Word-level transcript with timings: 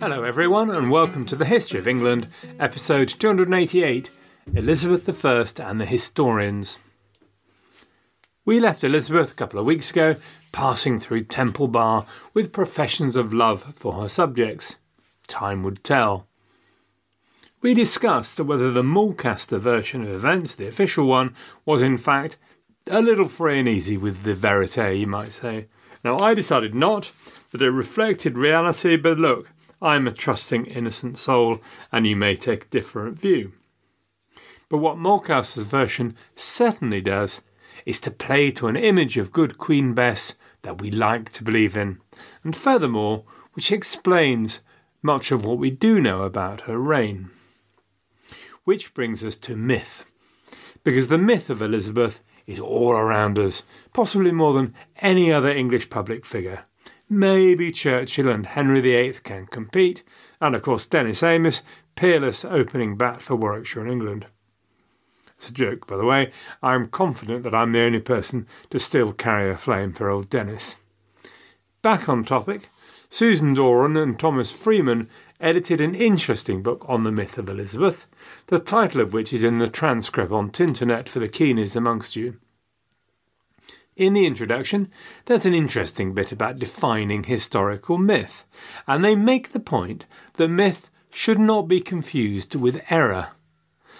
Hello, 0.00 0.22
everyone, 0.22 0.70
and 0.70 0.90
welcome 0.90 1.26
to 1.26 1.36
the 1.36 1.44
History 1.44 1.78
of 1.78 1.86
England, 1.86 2.26
episode 2.58 3.06
288 3.06 4.08
Elizabeth 4.54 5.24
I 5.26 5.44
and 5.62 5.78
the 5.78 5.84
Historians. 5.84 6.78
We 8.46 8.60
left 8.60 8.82
Elizabeth 8.82 9.32
a 9.32 9.34
couple 9.34 9.60
of 9.60 9.66
weeks 9.66 9.90
ago, 9.90 10.16
passing 10.52 10.98
through 10.98 11.24
Temple 11.24 11.68
Bar 11.68 12.06
with 12.32 12.50
professions 12.50 13.14
of 13.14 13.34
love 13.34 13.74
for 13.74 13.92
her 14.00 14.08
subjects. 14.08 14.78
Time 15.28 15.62
would 15.64 15.84
tell. 15.84 16.26
We 17.60 17.74
discussed 17.74 18.40
whether 18.40 18.72
the 18.72 18.82
Mulcaster 18.82 19.58
version 19.58 20.04
of 20.04 20.08
events, 20.08 20.54
the 20.54 20.66
official 20.66 21.04
one, 21.04 21.34
was 21.66 21.82
in 21.82 21.98
fact 21.98 22.38
a 22.86 23.02
little 23.02 23.28
free 23.28 23.58
and 23.58 23.68
easy 23.68 23.98
with 23.98 24.22
the 24.22 24.34
verite, 24.34 24.96
you 24.96 25.06
might 25.06 25.34
say. 25.34 25.66
Now, 26.02 26.18
I 26.18 26.32
decided 26.32 26.74
not, 26.74 27.12
that 27.52 27.60
it 27.60 27.70
reflected 27.70 28.38
reality, 28.38 28.96
but 28.96 29.18
look, 29.18 29.50
I'm 29.82 30.06
a 30.06 30.12
trusting, 30.12 30.66
innocent 30.66 31.16
soul, 31.16 31.60
and 31.90 32.06
you 32.06 32.16
may 32.16 32.36
take 32.36 32.64
a 32.64 32.68
different 32.68 33.18
view. 33.18 33.52
But 34.68 34.78
what 34.78 34.98
Mulcaster's 34.98 35.64
version 35.64 36.16
certainly 36.36 37.00
does 37.00 37.40
is 37.86 37.98
to 38.00 38.10
play 38.10 38.50
to 38.52 38.68
an 38.68 38.76
image 38.76 39.16
of 39.16 39.32
good 39.32 39.58
Queen 39.58 39.94
Bess 39.94 40.36
that 40.62 40.80
we 40.80 40.90
like 40.90 41.30
to 41.30 41.44
believe 41.44 41.76
in, 41.76 41.98
and 42.44 42.54
furthermore, 42.54 43.24
which 43.54 43.72
explains 43.72 44.60
much 45.02 45.32
of 45.32 45.44
what 45.44 45.58
we 45.58 45.70
do 45.70 45.98
know 45.98 46.22
about 46.22 46.62
her 46.62 46.78
reign. 46.78 47.30
Which 48.64 48.92
brings 48.92 49.24
us 49.24 49.36
to 49.38 49.56
myth, 49.56 50.04
because 50.84 51.08
the 51.08 51.18
myth 51.18 51.48
of 51.48 51.62
Elizabeth 51.62 52.20
is 52.46 52.60
all 52.60 52.92
around 52.92 53.38
us, 53.38 53.62
possibly 53.92 54.30
more 54.30 54.52
than 54.52 54.74
any 54.98 55.32
other 55.32 55.50
English 55.50 55.88
public 55.88 56.26
figure. 56.26 56.64
Maybe 57.12 57.72
Churchill 57.72 58.28
and 58.28 58.46
Henry 58.46 58.80
VIII 58.80 59.14
can 59.24 59.46
compete, 59.46 60.04
and 60.40 60.54
of 60.54 60.62
course 60.62 60.86
Dennis 60.86 61.24
Amiss, 61.24 61.62
peerless 61.96 62.44
opening 62.44 62.96
bat 62.96 63.20
for 63.20 63.34
Warwickshire 63.34 63.82
and 63.82 63.90
England. 63.90 64.26
It's 65.36 65.50
a 65.50 65.52
joke, 65.52 65.88
by 65.88 65.96
the 65.96 66.04
way. 66.04 66.30
I'm 66.62 66.86
confident 66.86 67.42
that 67.42 67.54
I'm 67.54 67.72
the 67.72 67.80
only 67.80 67.98
person 67.98 68.46
to 68.70 68.78
still 68.78 69.12
carry 69.12 69.50
a 69.50 69.56
flame 69.56 69.92
for 69.92 70.08
old 70.08 70.30
Dennis. 70.30 70.76
Back 71.82 72.08
on 72.08 72.22
topic, 72.22 72.70
Susan 73.10 73.54
Doran 73.54 73.96
and 73.96 74.16
Thomas 74.16 74.52
Freeman 74.52 75.10
edited 75.40 75.80
an 75.80 75.96
interesting 75.96 76.62
book 76.62 76.84
on 76.88 77.02
the 77.02 77.10
myth 77.10 77.38
of 77.38 77.48
Elizabeth, 77.48 78.06
the 78.46 78.60
title 78.60 79.00
of 79.00 79.12
which 79.12 79.32
is 79.32 79.42
in 79.42 79.58
the 79.58 79.66
transcript 79.66 80.30
on 80.30 80.50
Tinternet 80.50 81.08
for 81.08 81.18
the 81.18 81.28
keenies 81.28 81.74
amongst 81.74 82.14
you. 82.14 82.38
In 84.00 84.14
the 84.14 84.24
introduction, 84.24 84.90
there's 85.26 85.44
an 85.44 85.52
interesting 85.52 86.14
bit 86.14 86.32
about 86.32 86.58
defining 86.58 87.24
historical 87.24 87.98
myth, 87.98 88.44
and 88.86 89.04
they 89.04 89.14
make 89.14 89.50
the 89.50 89.60
point 89.60 90.06
that 90.36 90.48
myth 90.48 90.88
should 91.10 91.38
not 91.38 91.68
be 91.68 91.82
confused 91.82 92.54
with 92.54 92.80
error, 92.88 93.32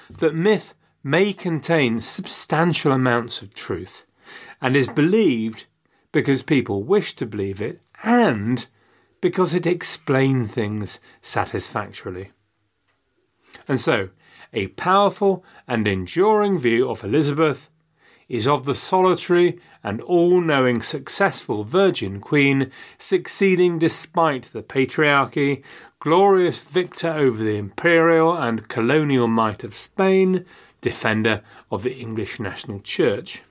that 0.08 0.34
myth 0.34 0.72
may 1.04 1.34
contain 1.34 2.00
substantial 2.00 2.92
amounts 2.92 3.42
of 3.42 3.52
truth 3.52 4.06
and 4.62 4.74
is 4.74 4.88
believed 4.88 5.66
because 6.12 6.40
people 6.40 6.82
wish 6.82 7.14
to 7.16 7.26
believe 7.26 7.60
it 7.60 7.82
and 8.02 8.68
because 9.20 9.52
it 9.52 9.66
explains 9.66 10.50
things 10.50 10.98
satisfactorily. 11.20 12.30
And 13.68 13.78
so, 13.78 14.08
a 14.54 14.68
powerful 14.68 15.44
and 15.68 15.86
enduring 15.86 16.58
view 16.58 16.88
of 16.88 17.04
Elizabeth 17.04 17.68
is 18.30 18.46
of 18.46 18.64
the 18.64 18.74
solitary 18.74 19.58
and 19.82 20.00
all 20.02 20.40
knowing 20.40 20.80
successful 20.80 21.64
Virgin 21.64 22.20
Queen, 22.20 22.70
succeeding 22.96 23.76
despite 23.78 24.44
the 24.44 24.62
patriarchy, 24.62 25.62
glorious 25.98 26.60
victor 26.60 27.10
over 27.10 27.42
the 27.42 27.56
imperial 27.56 28.34
and 28.34 28.68
colonial 28.68 29.26
might 29.26 29.64
of 29.64 29.74
Spain, 29.74 30.46
defender 30.80 31.42
of 31.72 31.82
the 31.82 31.96
English 31.96 32.38
national 32.38 32.78
church. 32.80 33.42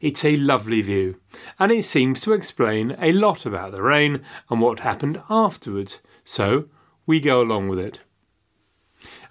It's 0.00 0.24
a 0.24 0.36
lovely 0.36 0.82
view, 0.82 1.20
and 1.58 1.70
it 1.70 1.84
seems 1.84 2.20
to 2.22 2.32
explain 2.32 2.96
a 2.98 3.12
lot 3.12 3.46
about 3.46 3.70
the 3.70 3.82
reign 3.82 4.20
and 4.50 4.60
what 4.60 4.80
happened 4.80 5.22
afterwards, 5.30 6.00
so 6.24 6.68
we 7.06 7.20
go 7.20 7.40
along 7.40 7.68
with 7.68 7.78
it. 7.78 8.00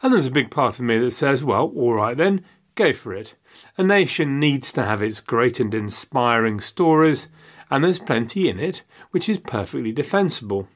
And 0.02 0.14
there's 0.14 0.26
a 0.26 0.32
big 0.32 0.50
part 0.50 0.76
of 0.76 0.86
me 0.86 0.98
that 1.00 1.12
says, 1.12 1.44
well, 1.44 1.74
all 1.76 1.96
right 1.96 2.16
then, 2.16 2.46
go 2.76 2.94
for 2.94 3.14
it. 3.14 3.36
A 3.78 3.84
nation 3.84 4.40
needs 4.40 4.72
to 4.74 4.84
have 4.84 5.02
its 5.02 5.20
great 5.20 5.60
and 5.60 5.74
inspiring 5.74 6.60
stories, 6.60 7.28
and 7.70 7.84
there's 7.84 8.00
plenty 8.00 8.50
in 8.50 8.60
it 8.60 8.84
which 9.12 9.28
is 9.28 9.38
perfectly 9.38 9.92
defensible. 9.92 10.68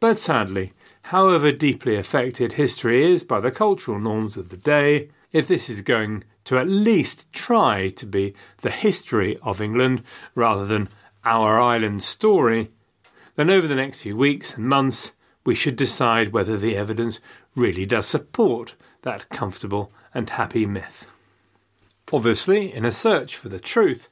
But 0.00 0.18
sadly, 0.18 0.72
however 1.02 1.52
deeply 1.52 1.96
affected 1.96 2.52
history 2.52 3.04
is 3.04 3.24
by 3.24 3.40
the 3.40 3.50
cultural 3.50 3.98
norms 3.98 4.36
of 4.36 4.50
the 4.50 4.56
day, 4.56 5.10
if 5.32 5.48
this 5.48 5.68
is 5.68 5.82
going 5.82 6.24
to 6.44 6.58
at 6.58 6.68
least 6.68 7.30
try 7.32 7.88
to 7.90 8.06
be 8.06 8.34
the 8.62 8.70
history 8.70 9.36
of 9.42 9.60
England 9.60 10.02
rather 10.34 10.66
than 10.66 10.88
our 11.24 11.60
island 11.60 12.02
story, 12.02 12.70
then 13.36 13.50
over 13.50 13.66
the 13.66 13.74
next 13.74 13.98
few 13.98 14.16
weeks 14.16 14.56
and 14.56 14.68
months 14.68 15.12
we 15.44 15.54
should 15.54 15.76
decide 15.76 16.32
whether 16.32 16.56
the 16.56 16.76
evidence 16.76 17.20
really 17.54 17.86
does 17.86 18.06
support 18.06 18.74
that 19.02 19.28
comfortable 19.28 19.92
and 20.14 20.30
happy 20.30 20.66
myth. 20.66 21.06
Obviously, 22.12 22.72
in 22.72 22.84
a 22.84 22.92
search 22.92 23.36
for 23.36 23.48
the 23.48 23.60
truth, 23.60 24.08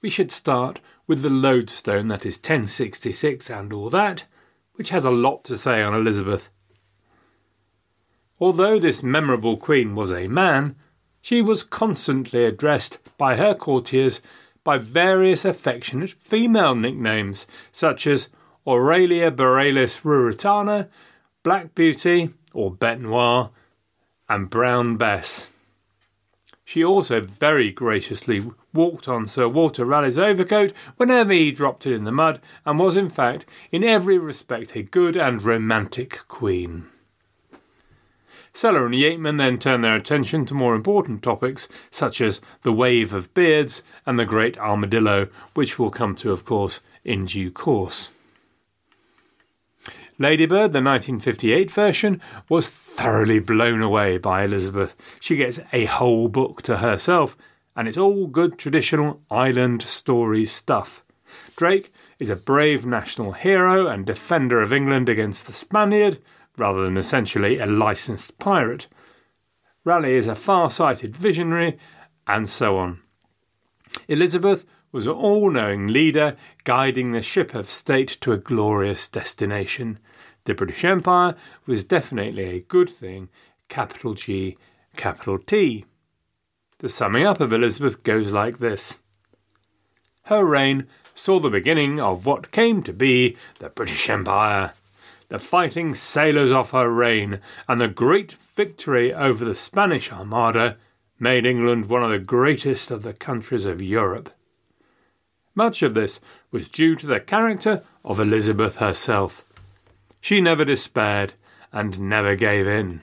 we 0.00 0.08
should 0.08 0.30
start 0.30 0.80
with 1.06 1.22
the 1.22 1.30
lodestone 1.30 2.08
that 2.08 2.24
is 2.24 2.36
1066 2.36 3.50
and 3.50 3.72
all 3.72 3.90
that, 3.90 4.24
which 4.74 4.88
has 4.88 5.04
a 5.04 5.10
lot 5.10 5.44
to 5.44 5.56
say 5.56 5.82
on 5.82 5.94
Elizabeth. 5.94 6.48
Although 8.40 8.78
this 8.78 9.02
memorable 9.02 9.56
queen 9.56 9.94
was 9.94 10.12
a 10.12 10.28
man, 10.28 10.76
she 11.20 11.42
was 11.42 11.64
constantly 11.64 12.44
addressed 12.44 12.98
by 13.18 13.36
her 13.36 13.54
courtiers 13.54 14.20
by 14.64 14.78
various 14.78 15.44
affectionate 15.44 16.10
female 16.10 16.74
nicknames, 16.74 17.46
such 17.70 18.06
as 18.06 18.28
Aurora 18.66 19.30
Borealis 19.30 20.00
Ruritania, 20.00 20.88
Black 21.42 21.74
Beauty, 21.74 22.30
or 22.52 22.70
Bete 22.70 23.00
Noire, 23.00 23.50
and 24.28 24.50
Brown 24.50 24.96
Bess. 24.96 25.50
She 26.68 26.82
also 26.82 27.20
very 27.20 27.70
graciously 27.70 28.42
walked 28.74 29.06
on 29.06 29.26
Sir 29.26 29.46
Walter 29.46 29.84
Raleigh's 29.84 30.18
overcoat 30.18 30.72
whenever 30.96 31.32
he 31.32 31.52
dropped 31.52 31.86
it 31.86 31.94
in 31.94 32.02
the 32.02 32.10
mud, 32.10 32.40
and 32.66 32.76
was 32.76 32.96
in 32.96 33.08
fact 33.08 33.46
in 33.70 33.84
every 33.84 34.18
respect 34.18 34.74
a 34.74 34.82
good 34.82 35.16
and 35.16 35.40
romantic 35.40 36.22
queen. 36.26 36.88
Seller 38.52 38.84
and 38.84 38.96
Yeatman 38.96 39.38
then 39.38 39.60
turned 39.60 39.84
their 39.84 39.94
attention 39.94 40.44
to 40.46 40.54
more 40.54 40.74
important 40.74 41.22
topics 41.22 41.68
such 41.92 42.20
as 42.20 42.40
the 42.62 42.72
wave 42.72 43.14
of 43.14 43.32
beards 43.32 43.84
and 44.04 44.18
the 44.18 44.24
great 44.24 44.58
armadillo, 44.58 45.28
which 45.54 45.78
we'll 45.78 45.90
come 45.90 46.16
to, 46.16 46.32
of 46.32 46.44
course, 46.44 46.80
in 47.04 47.26
due 47.26 47.52
course. 47.52 48.10
Ladybird, 50.18 50.72
the 50.72 50.80
1958 50.80 51.70
version, 51.70 52.22
was 52.48 52.70
thoroughly 52.70 53.38
blown 53.38 53.82
away 53.82 54.16
by 54.16 54.44
Elizabeth. 54.44 54.96
She 55.20 55.36
gets 55.36 55.60
a 55.74 55.84
whole 55.84 56.28
book 56.28 56.62
to 56.62 56.78
herself, 56.78 57.36
and 57.76 57.86
it's 57.86 57.98
all 57.98 58.26
good 58.26 58.58
traditional 58.58 59.20
island 59.30 59.82
story 59.82 60.46
stuff. 60.46 61.04
Drake 61.54 61.92
is 62.18 62.30
a 62.30 62.36
brave 62.36 62.86
national 62.86 63.32
hero 63.32 63.88
and 63.88 64.06
defender 64.06 64.62
of 64.62 64.72
England 64.72 65.10
against 65.10 65.46
the 65.46 65.52
Spaniard, 65.52 66.18
rather 66.56 66.82
than 66.82 66.96
essentially 66.96 67.58
a 67.58 67.66
licensed 67.66 68.38
pirate. 68.38 68.86
Raleigh 69.84 70.16
is 70.16 70.26
a 70.26 70.34
far 70.34 70.70
sighted 70.70 71.14
visionary, 71.14 71.78
and 72.26 72.48
so 72.48 72.78
on. 72.78 73.00
Elizabeth 74.08 74.64
was 74.92 75.04
an 75.04 75.12
all 75.12 75.50
knowing 75.50 75.88
leader 75.88 76.36
guiding 76.64 77.12
the 77.12 77.20
ship 77.20 77.54
of 77.54 77.70
state 77.70 78.16
to 78.22 78.32
a 78.32 78.38
glorious 78.38 79.08
destination. 79.08 79.98
The 80.46 80.54
British 80.54 80.84
Empire 80.84 81.34
was 81.66 81.82
definitely 81.82 82.44
a 82.44 82.60
good 82.60 82.88
thing, 82.88 83.28
capital 83.68 84.14
G, 84.14 84.56
capital 84.96 85.38
T. 85.38 85.84
The 86.78 86.88
summing 86.88 87.26
up 87.26 87.40
of 87.40 87.52
Elizabeth 87.52 88.04
goes 88.04 88.32
like 88.32 88.58
this 88.58 88.98
Her 90.26 90.44
reign 90.44 90.86
saw 91.16 91.40
the 91.40 91.50
beginning 91.50 92.00
of 92.00 92.26
what 92.26 92.52
came 92.52 92.84
to 92.84 92.92
be 92.92 93.36
the 93.58 93.70
British 93.70 94.08
Empire. 94.08 94.72
The 95.30 95.40
fighting 95.40 95.96
sailors 95.96 96.52
of 96.52 96.70
her 96.70 96.88
reign 96.88 97.40
and 97.66 97.80
the 97.80 97.88
great 97.88 98.32
victory 98.32 99.12
over 99.12 99.44
the 99.44 99.56
Spanish 99.56 100.12
Armada 100.12 100.76
made 101.18 101.44
England 101.44 101.86
one 101.86 102.04
of 102.04 102.10
the 102.10 102.20
greatest 102.20 102.92
of 102.92 103.02
the 103.02 103.14
countries 103.14 103.64
of 103.64 103.82
Europe. 103.82 104.30
Much 105.56 105.82
of 105.82 105.94
this 105.94 106.20
was 106.52 106.68
due 106.68 106.94
to 106.94 107.06
the 107.08 107.18
character 107.18 107.82
of 108.04 108.20
Elizabeth 108.20 108.76
herself. 108.76 109.45
She 110.26 110.40
never 110.40 110.64
despaired 110.64 111.34
and 111.70 112.00
never 112.00 112.34
gave 112.34 112.66
in. 112.66 113.02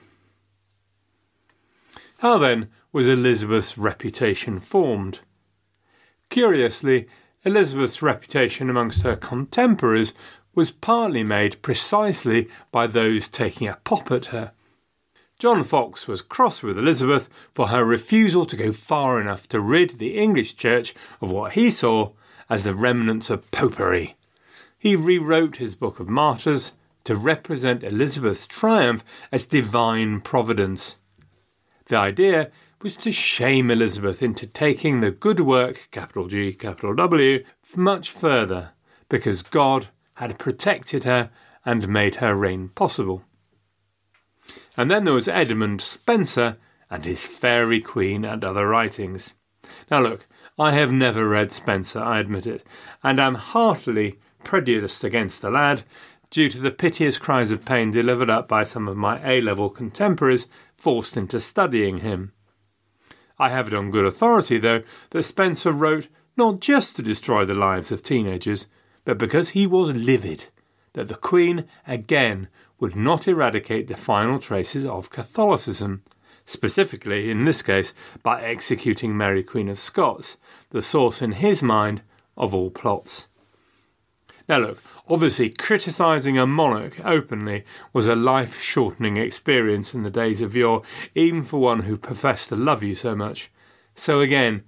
How 2.18 2.38
then 2.38 2.68
was 2.92 3.08
Elizabeth's 3.08 3.78
reputation 3.78 4.60
formed? 4.60 5.20
Curiously, 6.30 7.08
Elizabeth's 7.46 8.02
reputation 8.02 8.70
amongst 8.70 9.04
her 9.04 9.16
contemporaries 9.16 10.14
was 10.54 10.72
partly 10.72 11.24
made 11.24 11.62
precisely 11.62 12.50
by 12.74 12.88
those 12.88 13.30
taking 13.30 13.70
a 13.70 13.80
pop 13.86 14.12
at 14.12 14.26
her. 14.26 14.52
John 15.40 15.64
Foxe 15.64 16.10
was 16.10 16.22
cross 16.22 16.62
with 16.62 16.78
Elizabeth 16.78 17.30
for 17.54 17.70
her 17.70 17.86
refusal 17.86 18.46
to 18.48 18.58
go 18.58 18.74
far 18.74 19.22
enough 19.22 19.48
to 19.48 19.62
rid 19.62 19.92
the 19.92 20.18
English 20.18 20.58
Church 20.58 20.94
of 21.22 21.32
what 21.32 21.54
he 21.54 21.72
saw 21.72 22.12
as 22.50 22.66
the 22.66 22.76
remnants 22.76 23.30
of 23.30 23.50
popery. 23.52 24.18
He 24.78 24.98
rewrote 24.98 25.56
his 25.56 25.74
Book 25.74 26.02
of 26.02 26.10
Martyrs 26.10 26.74
to 27.06 27.16
represent 27.16 27.84
Elizabeth's 27.84 28.48
triumph 28.48 29.04
as 29.32 29.46
divine 29.46 30.22
providence. 30.22 30.98
The 31.86 31.98
idea 31.98 32.52
was 32.82 32.96
to 32.98 33.12
shame 33.12 33.72
Elizabeth 33.72 34.22
into 34.22 34.46
taking 34.46 35.00
the 35.00 35.12
good 35.12 35.40
work, 35.40 35.88
capital 35.92 36.28
G, 36.28 36.54
capital 36.54 36.94
W, 36.96 37.44
much 37.76 38.12
further, 38.12 38.72
because 39.10 39.42
God 39.42 39.88
had 40.16 40.38
protected 40.38 41.04
her 41.04 41.30
and 41.66 41.88
made 41.88 42.16
her 42.16 42.36
reign 42.36 42.70
possible. 42.70 43.24
And 44.76 44.92
then 44.92 45.06
there 45.06 45.14
was 45.14 45.28
Edmund 45.28 45.82
Spenser 45.82 46.58
and 46.90 47.06
his 47.06 47.24
Faerie 47.24 47.82
Queene 47.82 48.26
and 48.26 48.44
other 48.44 48.68
writings. 48.68 49.34
Now, 49.90 50.02
look, 50.02 50.28
I 50.60 50.72
have 50.72 50.92
never 50.92 51.28
read 51.28 51.52
Spenser, 51.52 52.00
I 52.00 52.20
admit 52.20 52.46
it, 52.46 52.64
and 53.02 53.20
am 53.20 53.36
heartily 53.36 54.20
prejudiced 54.44 55.04
against 55.04 55.42
the 55.42 55.50
lad 55.50 55.84
due 56.34 56.50
to 56.50 56.60
the 56.60 56.72
piteous 56.72 57.20
cries 57.20 57.52
of 57.52 57.64
pain 57.64 57.92
delivered 57.92 58.28
up 58.28 58.48
by 58.48 58.64
some 58.64 58.88
of 58.88 58.98
my 58.98 59.22
A 59.24 59.40
level 59.40 59.70
contemporaries 59.70 60.48
forced 60.76 61.16
into 61.16 61.40
studying 61.40 62.00
him. 62.00 62.34
I 63.38 63.50
have 63.50 63.68
it 63.68 63.74
on 63.76 63.92
good 63.92 64.06
authority, 64.06 64.58
though, 64.58 64.82
that 65.12 65.22
Spenser 65.22 65.72
wrote 65.72 66.08
not 66.36 66.60
just 66.60 66.96
to 66.96 67.04
destroy 67.04 67.46
the 67.46 67.54
lives 67.54 67.92
of 67.92 68.02
teenagers, 68.02 68.66
but 69.06 69.20
because 69.20 69.50
he 69.50 69.68
was 69.68 69.94
livid 69.94 70.48
that 70.94 71.08
the 71.08 71.16
Queen 71.16 71.66
again 71.86 72.48
would 72.80 72.96
not 72.96 73.28
eradicate 73.28 73.88
the 73.88 73.96
final 73.96 74.40
traces 74.40 74.88
of 74.88 75.12
Catholicism, 75.12 76.02
specifically, 76.48 77.30
in 77.30 77.46
this 77.46 77.62
case, 77.62 77.94
by 78.24 78.42
executing 78.42 79.16
Mary 79.16 79.44
Queen 79.44 79.70
of 79.70 79.78
Scots, 79.78 80.38
the 80.72 80.82
source 80.82 81.22
in 81.22 81.34
his 81.34 81.62
mind 81.62 82.02
of 82.36 82.56
all 82.56 82.72
plots. 82.72 83.28
Now, 84.50 84.58
look, 84.58 84.82
obviously, 85.10 85.50
criticising 85.50 86.38
a 86.38 86.48
monarch 86.48 87.04
openly 87.04 87.66
was 87.92 88.08
a 88.08 88.16
life 88.16 88.62
shortening 88.62 89.18
experience 89.18 89.94
in 89.94 90.04
the 90.04 90.12
days 90.12 90.42
of 90.42 90.56
yore, 90.56 90.84
even 91.16 91.44
for 91.44 91.60
one 91.60 91.82
who 91.82 91.98
professed 91.98 92.50
to 92.50 92.56
love 92.56 92.84
you 92.84 92.96
so 92.96 93.16
much. 93.16 93.52
So, 93.96 94.20
again, 94.22 94.64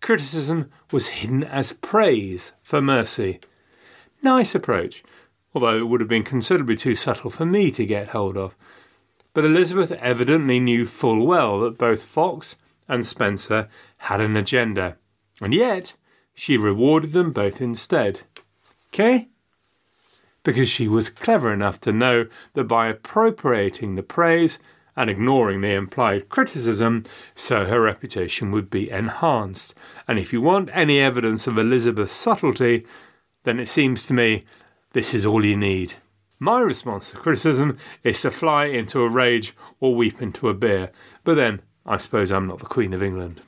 criticism 0.00 0.70
was 0.90 1.08
hidden 1.08 1.44
as 1.44 1.72
praise 1.72 2.52
for 2.62 2.80
mercy. 2.82 3.40
Nice 4.22 4.54
approach, 4.54 5.02
although 5.54 5.78
it 5.78 5.88
would 5.88 6.00
have 6.00 6.08
been 6.08 6.24
considerably 6.24 6.76
too 6.76 6.94
subtle 6.94 7.30
for 7.30 7.44
me 7.46 7.70
to 7.72 7.84
get 7.84 8.08
hold 8.08 8.36
of. 8.36 8.54
But 9.34 9.44
Elizabeth 9.44 9.92
evidently 9.92 10.60
knew 10.60 10.86
full 10.86 11.26
well 11.26 11.60
that 11.60 11.78
both 11.78 12.04
Foxe 12.04 12.56
and 12.88 13.04
Spenser 13.04 13.68
had 13.98 14.20
an 14.20 14.36
agenda, 14.36 14.96
and 15.40 15.54
yet 15.54 15.94
she 16.34 16.56
rewarded 16.56 17.12
them 17.12 17.32
both 17.32 17.60
instead. 17.60 18.20
Okay? 18.88 19.28
Because 20.42 20.68
she 20.68 20.88
was 20.88 21.10
clever 21.10 21.52
enough 21.52 21.80
to 21.80 21.92
know 21.92 22.26
that 22.54 22.64
by 22.64 22.88
appropriating 22.88 23.94
the 23.94 24.02
praise 24.02 24.58
and 24.96 25.08
ignoring 25.08 25.60
the 25.60 25.72
implied 25.72 26.28
criticism, 26.28 27.04
so 27.34 27.64
her 27.64 27.80
reputation 27.80 28.50
would 28.50 28.68
be 28.68 28.90
enhanced. 28.90 29.74
And 30.06 30.18
if 30.18 30.32
you 30.32 30.40
want 30.40 30.70
any 30.72 31.00
evidence 31.00 31.46
of 31.46 31.58
Elizabeth's 31.58 32.12
subtlety, 32.12 32.86
then 33.44 33.58
it 33.58 33.68
seems 33.68 34.04
to 34.06 34.14
me 34.14 34.44
this 34.92 35.14
is 35.14 35.24
all 35.24 35.44
you 35.44 35.56
need. 35.56 35.94
My 36.38 36.60
response 36.60 37.12
to 37.12 37.18
criticism 37.18 37.78
is 38.02 38.20
to 38.22 38.30
fly 38.30 38.66
into 38.66 39.00
a 39.00 39.08
rage 39.08 39.54
or 39.80 39.94
weep 39.94 40.20
into 40.20 40.48
a 40.48 40.54
beer, 40.54 40.90
but 41.24 41.36
then 41.36 41.62
I 41.86 41.96
suppose 41.96 42.30
I'm 42.30 42.48
not 42.48 42.58
the 42.58 42.66
Queen 42.66 42.92
of 42.92 43.02
England. 43.02 43.40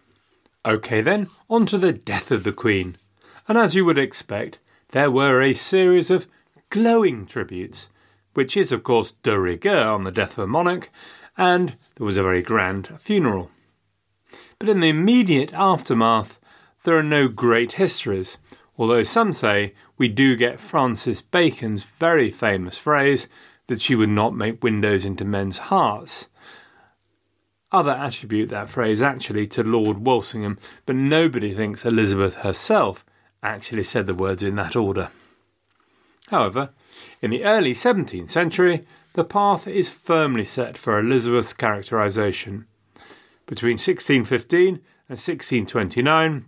OK, 0.65 1.01
then, 1.01 1.29
on 1.51 1.67
to 1.67 1.77
the 1.77 1.93
death 1.93 2.31
of 2.31 2.45
the 2.45 2.53
Queen. 2.53 2.97
And 3.47 3.59
as 3.59 3.75
you 3.75 3.85
would 3.85 3.99
expect, 3.99 4.61
there 4.93 5.11
were 5.11 5.43
a 5.43 5.55
series 5.55 6.09
of 6.09 6.27
glowing 6.75 7.25
tributes, 7.25 7.89
which 8.33 8.57
is, 8.57 8.73
of 8.73 8.83
course, 8.83 9.13
de 9.23 9.39
rigueur 9.39 9.87
on 9.87 10.03
the 10.03 10.11
death 10.11 10.33
of 10.33 10.43
a 10.43 10.47
monarch, 10.49 10.91
and 11.37 11.77
there 11.95 12.05
was 12.05 12.19
a 12.19 12.23
very 12.25 12.43
grand 12.43 12.89
funeral. 12.99 13.49
But 14.59 14.69
in 14.69 14.81
the 14.81 14.89
immediate 14.89 15.55
aftermath, 15.55 16.41
there 16.83 16.99
are 16.99 17.03
no 17.05 17.29
great 17.29 17.75
histories, 17.75 18.39
although 18.77 19.05
some 19.05 19.33
say 19.33 19.73
we 19.97 20.09
do 20.09 20.35
get 20.35 20.59
Francis 20.59 21.23
Bacon's 21.23 21.85
very 21.85 22.33
famous 22.33 22.77
phrase 22.77 23.29
that 23.69 23.81
she 23.81 23.95
would 23.95 24.09
not 24.09 24.35
make 24.35 24.65
windows 24.65 25.05
into 25.05 25.25
men's 25.25 25.59
hearts. 25.71 26.27
Other 27.71 27.93
attribute 27.93 28.49
that 28.49 28.69
phrase 28.69 29.01
actually 29.01 29.47
to 29.47 29.63
Lord 29.63 29.99
Walsingham, 29.99 30.59
but 30.87 30.97
nobody 30.97 31.55
thinks 31.55 31.85
Elizabeth 31.85 32.35
herself 32.35 33.05
actually 33.45 33.85
said 33.85 34.09
the 34.09 34.15
words 34.15 34.43
in 34.43 34.57
that 34.57 34.75
order. 34.75 35.11
However, 36.35 36.71
in 37.23 37.31
the 37.31 37.45
early 37.45 37.75
17th 37.75 38.29
century, 38.29 38.85
the 39.13 39.23
path 39.23 39.69
is 39.69 39.91
firmly 39.91 40.45
set 40.45 40.77
for 40.77 40.99
Elizabeth's 40.99 41.53
characterisation. 41.53 42.67
Between 43.47 43.75
1615 43.75 44.67
and 44.69 44.81
1629, 45.09 46.47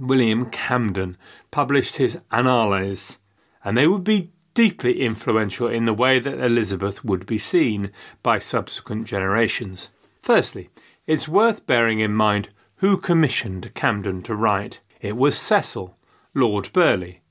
William 0.00 0.48
Camden 0.48 1.18
published 1.50 1.96
his 1.96 2.20
Annales, 2.30 3.18
and 3.62 3.76
they 3.76 3.86
would 3.86 4.02
be 4.02 4.30
deeply 4.54 5.02
influential 5.02 5.68
in 5.68 5.84
the 5.84 5.92
way 5.92 6.18
that 6.18 6.40
Elizabeth 6.40 7.04
would 7.04 7.26
be 7.26 7.36
seen 7.36 7.90
by 8.22 8.38
subsequent 8.38 9.04
generations. 9.04 9.90
Firstly, 10.22 10.70
it's 11.06 11.28
worth 11.28 11.66
bearing 11.66 12.00
in 12.00 12.14
mind 12.14 12.48
who 12.76 12.96
commissioned 12.96 13.74
Camden 13.74 14.22
to 14.22 14.34
write. 14.34 14.80
It 15.02 15.18
was 15.18 15.36
Cecil, 15.36 15.98
Lord 16.32 16.72
Burghley. 16.72 17.21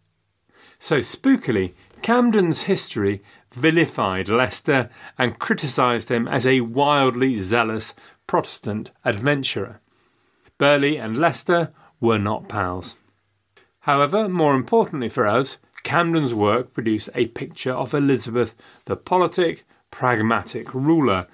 So 0.81 0.97
spookily, 0.97 1.73
Camden's 2.01 2.63
history 2.63 3.21
vilified 3.51 4.27
Leicester 4.27 4.89
and 5.15 5.37
criticised 5.37 6.09
him 6.09 6.27
as 6.27 6.47
a 6.47 6.61
wildly 6.61 7.37
zealous 7.37 7.93
Protestant 8.25 8.89
adventurer. 9.05 9.79
Burghley 10.57 10.97
and 10.97 11.15
Leicester 11.15 11.71
were 11.99 12.17
not 12.17 12.49
pals. 12.49 12.95
However, 13.81 14.27
more 14.27 14.55
importantly 14.55 15.07
for 15.07 15.27
us, 15.27 15.59
Camden's 15.83 16.33
work 16.33 16.73
produced 16.73 17.09
a 17.13 17.27
picture 17.27 17.73
of 17.73 17.93
Elizabeth, 17.93 18.55
the 18.85 18.95
politic, 18.95 19.63
pragmatic 19.91 20.73
ruler, 20.73 21.27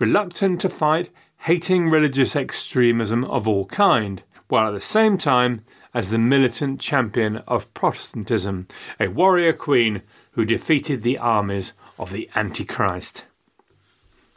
reluctant 0.00 0.60
to 0.60 0.68
fight, 0.68 1.08
hating 1.38 1.88
religious 1.88 2.36
extremism 2.36 3.24
of 3.24 3.48
all 3.48 3.64
kind, 3.64 4.22
while 4.48 4.66
at 4.68 4.72
the 4.72 4.80
same 4.80 5.16
time 5.16 5.64
as 5.94 6.10
the 6.10 6.18
militant 6.18 6.80
champion 6.80 7.38
of 7.46 7.72
Protestantism, 7.74 8.66
a 8.98 9.08
warrior 9.08 9.52
queen 9.52 10.02
who 10.32 10.44
defeated 10.44 11.02
the 11.02 11.18
armies 11.18 11.74
of 11.98 12.12
the 12.12 12.28
Antichrist. 12.34 13.26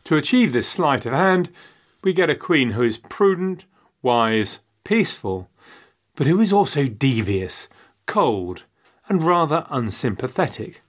To 0.06 0.16
achieve 0.16 0.54
this 0.54 0.68
sleight 0.68 1.06
of 1.06 1.14
hand, 1.14 1.50
we 2.04 2.14
get 2.14 2.30
a 2.30 2.36
queen 2.36 2.72
who 2.72 2.84
is 2.84 2.98
prudent, 2.98 3.66
wise, 4.02 4.60
peaceful, 4.84 5.50
but 6.16 6.28
who 6.28 6.40
is 6.40 6.54
also 6.54 6.86
devious, 6.86 7.68
cold, 8.06 8.64
and 9.10 9.24
rather 9.24 9.66
unsympathetic. 9.70 10.82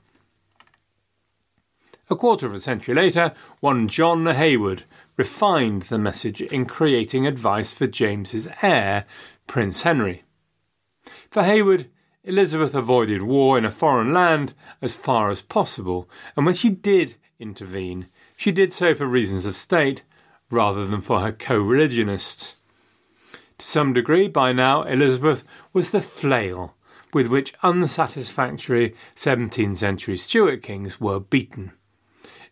A 2.08 2.14
quarter 2.14 2.46
of 2.46 2.54
a 2.54 2.60
century 2.60 2.94
later, 2.94 3.32
one 3.60 3.88
John 3.88 4.26
Hayward 4.26 4.84
refined 5.16 5.82
the 5.82 5.98
message 5.98 6.40
in 6.40 6.66
creating 6.66 7.26
advice 7.26 7.72
for 7.72 7.86
James's 7.86 8.46
heir, 8.62 9.06
Prince 9.46 9.82
Henry. 9.82 10.22
For 11.30 11.42
Hayward, 11.42 11.88
Elizabeth 12.24 12.74
avoided 12.74 13.22
war 13.22 13.56
in 13.56 13.64
a 13.64 13.70
foreign 13.70 14.12
land 14.12 14.52
as 14.82 14.94
far 14.94 15.30
as 15.30 15.42
possible, 15.42 16.08
and 16.36 16.44
when 16.44 16.54
she 16.54 16.70
did 16.70 17.16
intervene, 17.38 18.06
she 18.36 18.50
did 18.50 18.72
so 18.72 18.94
for 18.94 19.06
reasons 19.06 19.44
of 19.44 19.54
state 19.56 20.02
rather 20.50 20.86
than 20.86 21.00
for 21.00 21.20
her 21.20 21.32
co 21.32 21.58
religionists. 21.58 22.56
To 23.58 23.66
some 23.66 23.92
degree, 23.92 24.28
by 24.28 24.52
now, 24.52 24.82
Elizabeth 24.82 25.44
was 25.72 25.90
the 25.90 26.02
flail 26.02 26.74
with 27.12 27.28
which 27.28 27.54
unsatisfactory 27.62 28.94
17th 29.16 29.76
century 29.78 30.16
Stuart 30.16 30.62
kings 30.62 31.00
were 31.00 31.20
beaten. 31.20 31.72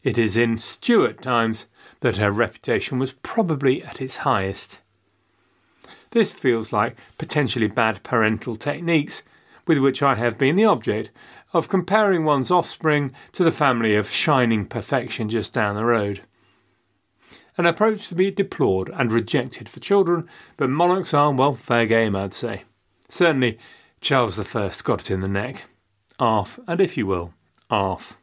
It 0.03 0.17
is 0.17 0.37
in 0.37 0.57
Stuart 0.57 1.21
times 1.21 1.67
that 2.01 2.17
her 2.17 2.31
reputation 2.31 2.99
was 2.99 3.13
probably 3.13 3.83
at 3.83 4.01
its 4.01 4.19
highest. 4.19 4.81
This 6.15 6.33
feels 6.33 6.73
like 6.73 6.97
potentially 7.19 7.67
bad 7.67 8.05
parental 8.05 8.55
techniques 8.55 9.25
with 9.67 9.79
which 9.79 10.01
I 10.01 10.15
have 10.15 10.39
been 10.39 10.55
the 10.55 10.65
object 10.65 11.11
of 11.53 11.69
comparing 11.69 12.25
one's 12.25 12.53
offspring 12.53 13.13
to 13.33 13.43
the 13.43 13.51
family 13.51 13.97
of 13.97 14.09
shining 14.09 14.65
perfection 14.65 15.29
just 15.29 15.53
down 15.53 15.75
the 15.75 15.85
road. 15.85 16.23
An 17.59 17.67
approach 17.67 18.07
to 18.09 18.15
be 18.15 18.31
deplored 18.31 18.91
and 18.95 19.11
rejected 19.11 19.69
for 19.69 19.81
children, 19.81 20.29
but 20.57 20.71
monarchs 20.71 21.13
are, 21.13 21.33
well, 21.33 21.55
fair 21.55 21.85
game, 21.85 22.15
I'd 22.15 22.33
say. 22.33 22.63
Certainly, 23.09 23.59
Charles 24.01 24.39
I 24.39 24.71
got 24.85 25.01
it 25.01 25.11
in 25.11 25.21
the 25.21 25.27
neck. 25.27 25.65
Arf, 26.21 26.61
and 26.69 26.81
if 26.81 26.97
you 26.97 27.09
will, 27.09 27.35
arf. 27.69 28.19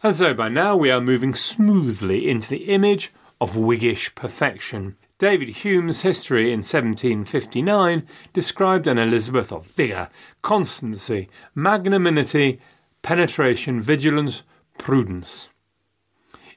And 0.00 0.14
so 0.14 0.32
by 0.32 0.48
now 0.48 0.76
we 0.76 0.92
are 0.92 1.00
moving 1.00 1.34
smoothly 1.34 2.30
into 2.30 2.48
the 2.48 2.66
image 2.66 3.12
of 3.40 3.56
Whiggish 3.56 4.14
perfection. 4.14 4.96
David 5.24 5.48
Hume's 5.64 6.02
history 6.02 6.52
in 6.52 6.58
1759 6.58 8.06
described 8.34 8.86
an 8.86 8.98
Elizabeth 8.98 9.50
of 9.52 9.64
vigour, 9.64 10.10
constancy, 10.42 11.30
magnanimity, 11.54 12.60
penetration, 13.00 13.80
vigilance, 13.80 14.42
prudence. 14.76 15.48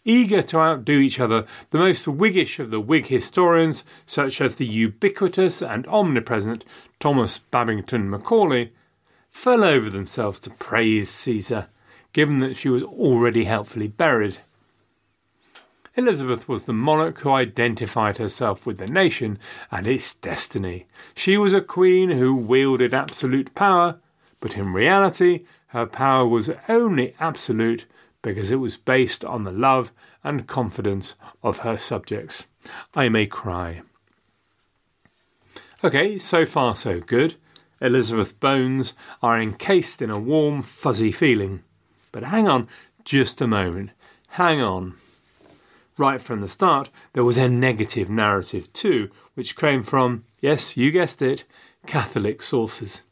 Eager 0.04 0.42
to 0.42 0.60
outdo 0.60 1.00
each 1.00 1.18
other, 1.18 1.46
the 1.70 1.78
most 1.78 2.10
Whiggish 2.10 2.60
of 2.60 2.70
the 2.70 2.82
Whig 2.82 3.06
historians, 3.06 3.86
such 4.06 4.42
as 4.42 4.58
the 4.58 4.68
ubiquitous 4.68 5.62
and 5.62 5.88
omnipresent 5.88 6.66
Thomas 7.00 7.40
Babington 7.40 8.10
Macaulay, 8.10 8.74
fell 9.30 9.64
over 9.64 9.90
themselves 9.90 10.42
to 10.42 10.50
praise 10.50 11.10
Caesar, 11.10 11.68
given 12.12 12.40
that 12.40 12.58
she 12.58 12.68
was 12.68 12.84
already 12.84 13.46
helpfully 13.46 13.88
buried. 13.88 14.40
Elizabeth 15.98 16.48
was 16.48 16.64
the 16.64 16.74
monarch 16.74 17.20
who 17.22 17.32
identified 17.32 18.18
herself 18.18 18.68
with 18.68 18.78
the 18.78 18.86
nation 18.86 19.40
and 19.72 19.88
its 19.88 20.14
destiny. 20.14 20.86
She 21.16 21.38
was 21.38 21.54
a 21.54 21.60
queen 21.60 22.12
who 22.12 22.36
wielded 22.36 22.94
absolute 22.94 23.56
power, 23.56 23.98
but 24.40 24.56
in 24.56 24.74
reality, 24.74 25.46
her 25.70 25.88
power 25.88 26.28
was 26.28 26.52
only 26.70 27.16
absolute 27.20 27.86
because 28.22 28.52
it 28.52 28.58
was 28.58 28.78
based 28.78 29.26
on 29.26 29.44
the 29.44 29.52
love 29.52 29.92
and 30.24 30.46
confidence 30.46 31.16
of 31.42 31.60
her 31.60 31.80
subjects. 31.80 32.46
I 32.94 33.10
may 33.10 33.26
cry. 33.26 33.82
Okay, 35.84 36.20
so 36.20 36.46
far 36.46 36.76
so 36.76 37.00
good. 37.00 37.36
Elizabeth's 37.82 38.34
bones 38.34 38.94
are 39.24 39.42
encased 39.42 40.04
in 40.04 40.12
a 40.12 40.20
warm, 40.20 40.62
fuzzy 40.62 41.12
feeling. 41.12 41.64
But 42.12 42.26
hang 42.26 42.48
on 42.48 42.68
just 43.04 43.42
a 43.42 43.48
moment. 43.48 43.92
Hang 44.30 44.62
on 44.62 44.94
right 45.98 46.22
from 46.22 46.42
the 46.42 46.50
start, 46.50 46.90
there 47.14 47.24
was 47.24 47.38
a 47.38 47.50
negative 47.50 48.10
narrative 48.10 48.72
too, 48.74 49.10
which 49.34 49.56
came 49.56 49.84
from, 49.84 50.24
yes, 50.40 50.78
you 50.78 50.92
guessed 50.92 51.22
it, 51.22 51.44
Catholic 51.86 52.42
sources. 52.42 53.04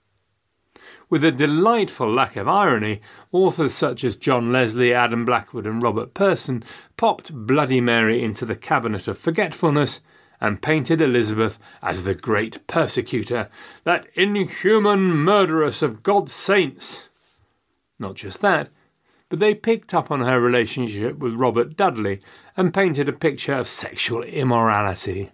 With 1.09 1.23
a 1.23 1.31
delightful 1.31 2.11
lack 2.11 2.35
of 2.35 2.47
irony, 2.47 3.01
authors 3.31 3.73
such 3.73 4.03
as 4.03 4.15
John 4.15 4.51
Leslie, 4.51 4.93
Adam 4.93 5.23
Blackwood, 5.23 5.67
and 5.67 5.81
Robert 5.81 6.13
Persons 6.13 6.65
popped 6.97 7.31
Bloody 7.33 7.79
Mary 7.79 8.23
into 8.23 8.45
the 8.45 8.55
cabinet 8.55 9.07
of 9.07 9.17
forgetfulness 9.17 10.01
and 10.41 10.61
painted 10.61 11.01
Elizabeth 11.01 11.59
as 11.81 12.03
the 12.03 12.15
great 12.15 12.65
persecutor, 12.67 13.49
that 13.83 14.07
inhuman 14.15 15.11
murderess 15.11 15.81
of 15.81 16.03
God's 16.03 16.33
saints. 16.33 17.07
Not 17.99 18.15
just 18.15 18.41
that, 18.41 18.69
but 19.29 19.39
they 19.39 19.55
picked 19.55 19.93
up 19.93 20.11
on 20.11 20.21
her 20.21 20.39
relationship 20.39 21.17
with 21.17 21.33
Robert 21.33 21.75
Dudley 21.75 22.21
and 22.55 22.73
painted 22.73 23.09
a 23.09 23.13
picture 23.13 23.53
of 23.53 23.67
sexual 23.67 24.23
immorality. 24.23 25.31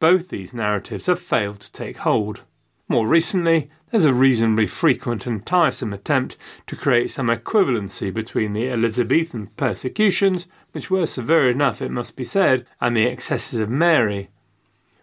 Both 0.00 0.28
these 0.28 0.54
narratives 0.54 1.06
have 1.06 1.20
failed 1.20 1.60
to 1.60 1.72
take 1.72 1.98
hold. 1.98 2.42
More 2.88 3.06
recently, 3.06 3.70
there's 3.90 4.04
a 4.04 4.14
reasonably 4.14 4.66
frequent 4.66 5.26
and 5.26 5.44
tiresome 5.44 5.92
attempt 5.92 6.36
to 6.66 6.76
create 6.76 7.10
some 7.10 7.28
equivalency 7.28 8.12
between 8.12 8.52
the 8.52 8.68
Elizabethan 8.70 9.48
persecutions, 9.56 10.46
which 10.72 10.90
were 10.90 11.06
severe 11.06 11.50
enough, 11.50 11.82
it 11.82 11.90
must 11.90 12.16
be 12.16 12.24
said, 12.24 12.66
and 12.80 12.96
the 12.96 13.06
excesses 13.06 13.58
of 13.58 13.70
Mary. 13.70 14.30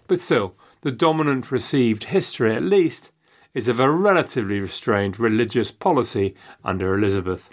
But 0.08 0.22
still, 0.22 0.56
the 0.82 0.92
dominant 0.92 1.52
received 1.52 2.06
history, 2.06 2.56
at 2.56 2.64
least, 2.64 3.12
is 3.56 3.68
of 3.68 3.80
a 3.80 3.90
relatively 3.90 4.60
restrained 4.60 5.20
religious 5.20 5.72
policy 5.72 6.36
under 6.64 6.94
Elizabeth. 6.94 7.50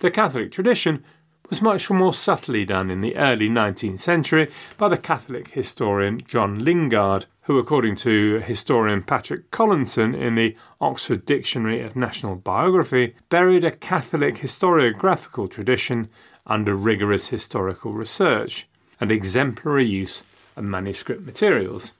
The 0.00 0.10
Catholic 0.10 0.50
tradition 0.50 1.04
was 1.50 1.60
much 1.60 1.90
more 1.90 2.14
subtly 2.14 2.64
done 2.64 2.90
in 2.90 3.02
the 3.02 3.16
early 3.16 3.50
19th 3.50 3.98
century 3.98 4.50
by 4.78 4.88
the 4.88 4.96
Catholic 4.96 5.48
historian 5.48 6.22
John 6.26 6.58
Lingard, 6.58 7.26
who, 7.42 7.58
according 7.58 7.96
to 7.96 8.40
historian 8.40 9.02
Patrick 9.02 9.50
Collinson 9.50 10.14
in 10.14 10.36
the 10.36 10.56
Oxford 10.80 11.26
Dictionary 11.26 11.82
of 11.82 11.96
National 11.96 12.34
Biography, 12.34 13.14
buried 13.28 13.62
a 13.62 13.70
Catholic 13.70 14.36
historiographical 14.36 15.50
tradition 15.50 16.08
under 16.46 16.74
rigorous 16.74 17.28
historical 17.28 17.92
research 17.92 18.66
and 19.02 19.12
exemplary 19.12 19.84
use 19.84 20.22
of 20.56 20.64
manuscript 20.64 21.26
materials. 21.26 21.92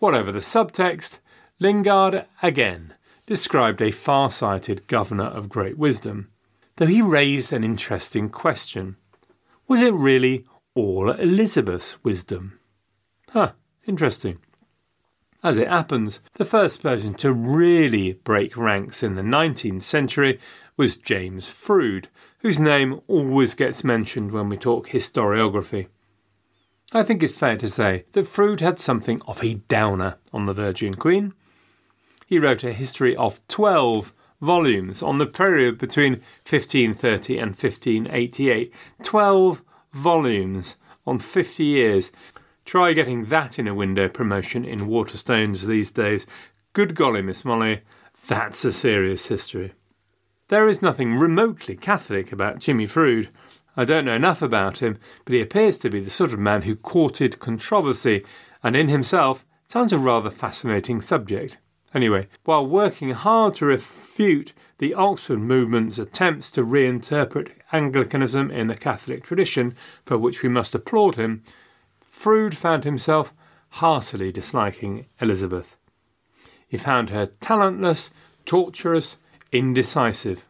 Whatever 0.00 0.32
the 0.32 0.40
subtext, 0.40 1.18
Lingard 1.60 2.24
again 2.42 2.94
described 3.26 3.80
a 3.80 3.92
far 3.92 4.32
sighted 4.32 4.88
governor 4.88 5.26
of 5.26 5.48
great 5.48 5.78
wisdom 5.78 6.26
though 6.80 6.86
he 6.86 7.02
raised 7.02 7.52
an 7.52 7.62
interesting 7.62 8.30
question. 8.30 8.96
Was 9.68 9.82
it 9.82 9.92
really 9.92 10.46
all 10.74 11.10
Elizabeth's 11.10 12.02
wisdom? 12.02 12.58
Huh, 13.32 13.52
interesting. 13.86 14.38
As 15.44 15.58
it 15.58 15.68
happens, 15.68 16.20
the 16.36 16.46
first 16.46 16.82
person 16.82 17.12
to 17.16 17.34
really 17.34 18.14
break 18.14 18.56
ranks 18.56 19.02
in 19.02 19.14
the 19.14 19.22
19th 19.22 19.82
century 19.82 20.40
was 20.78 20.96
James 20.96 21.48
Froude, 21.48 22.06
whose 22.38 22.58
name 22.58 23.02
always 23.08 23.52
gets 23.52 23.84
mentioned 23.84 24.32
when 24.32 24.48
we 24.48 24.56
talk 24.56 24.88
historiography. 24.88 25.88
I 26.94 27.02
think 27.02 27.22
it's 27.22 27.34
fair 27.34 27.58
to 27.58 27.68
say 27.68 28.06
that 28.12 28.26
Froude 28.26 28.60
had 28.60 28.78
something 28.78 29.20
of 29.28 29.44
a 29.44 29.56
downer 29.68 30.16
on 30.32 30.46
the 30.46 30.54
Virgin 30.54 30.94
Queen. 30.94 31.34
He 32.26 32.38
wrote 32.38 32.64
a 32.64 32.72
history 32.72 33.14
of 33.14 33.46
12 33.48 34.14
volumes 34.40 35.02
on 35.02 35.18
the 35.18 35.26
period 35.26 35.78
between 35.78 36.14
1530 36.48 37.38
and 37.38 37.50
1588. 37.50 38.74
12 39.02 39.62
volumes 39.92 40.76
on 41.06 41.18
50 41.18 41.64
years. 41.64 42.12
Try 42.64 42.92
getting 42.92 43.26
that 43.26 43.58
in 43.58 43.66
a 43.66 43.74
window 43.74 44.08
promotion 44.08 44.64
in 44.64 44.88
Waterstones 44.88 45.66
these 45.66 45.90
days. 45.90 46.26
Good 46.72 46.94
golly, 46.94 47.22
Miss 47.22 47.44
Molly, 47.44 47.80
that's 48.28 48.64
a 48.64 48.72
serious 48.72 49.26
history. 49.26 49.72
There 50.48 50.68
is 50.68 50.82
nothing 50.82 51.18
remotely 51.18 51.76
Catholic 51.76 52.32
about 52.32 52.60
Jimmy 52.60 52.86
Froude. 52.86 53.28
I 53.76 53.84
don't 53.84 54.04
know 54.04 54.14
enough 54.14 54.42
about 54.42 54.78
him, 54.78 54.98
but 55.24 55.34
he 55.34 55.40
appears 55.40 55.78
to 55.78 55.90
be 55.90 56.00
the 56.00 56.10
sort 56.10 56.32
of 56.32 56.38
man 56.38 56.62
who 56.62 56.76
courted 56.76 57.40
controversy, 57.40 58.24
and 58.62 58.76
in 58.76 58.88
himself 58.88 59.44
sounds 59.66 59.92
a 59.92 59.98
rather 59.98 60.30
fascinating 60.30 61.00
subject. 61.00 61.56
Anyway, 61.92 62.28
while 62.44 62.64
working 62.64 63.10
hard 63.10 63.54
to 63.56 63.66
refute 63.66 64.52
the 64.78 64.94
Oxford 64.94 65.40
movement's 65.40 65.98
attempts 65.98 66.50
to 66.52 66.62
reinterpret 66.62 67.50
Anglicanism 67.72 68.50
in 68.50 68.68
the 68.68 68.76
Catholic 68.76 69.24
tradition, 69.24 69.74
for 70.04 70.16
which 70.16 70.42
we 70.42 70.48
must 70.48 70.74
applaud 70.74 71.16
him, 71.16 71.42
Froude 72.08 72.56
found 72.56 72.84
himself 72.84 73.32
heartily 73.70 74.30
disliking 74.30 75.06
Elizabeth. 75.20 75.76
He 76.68 76.76
found 76.76 77.10
her 77.10 77.26
talentless, 77.40 78.10
tortuous, 78.44 79.16
indecisive. 79.50 80.46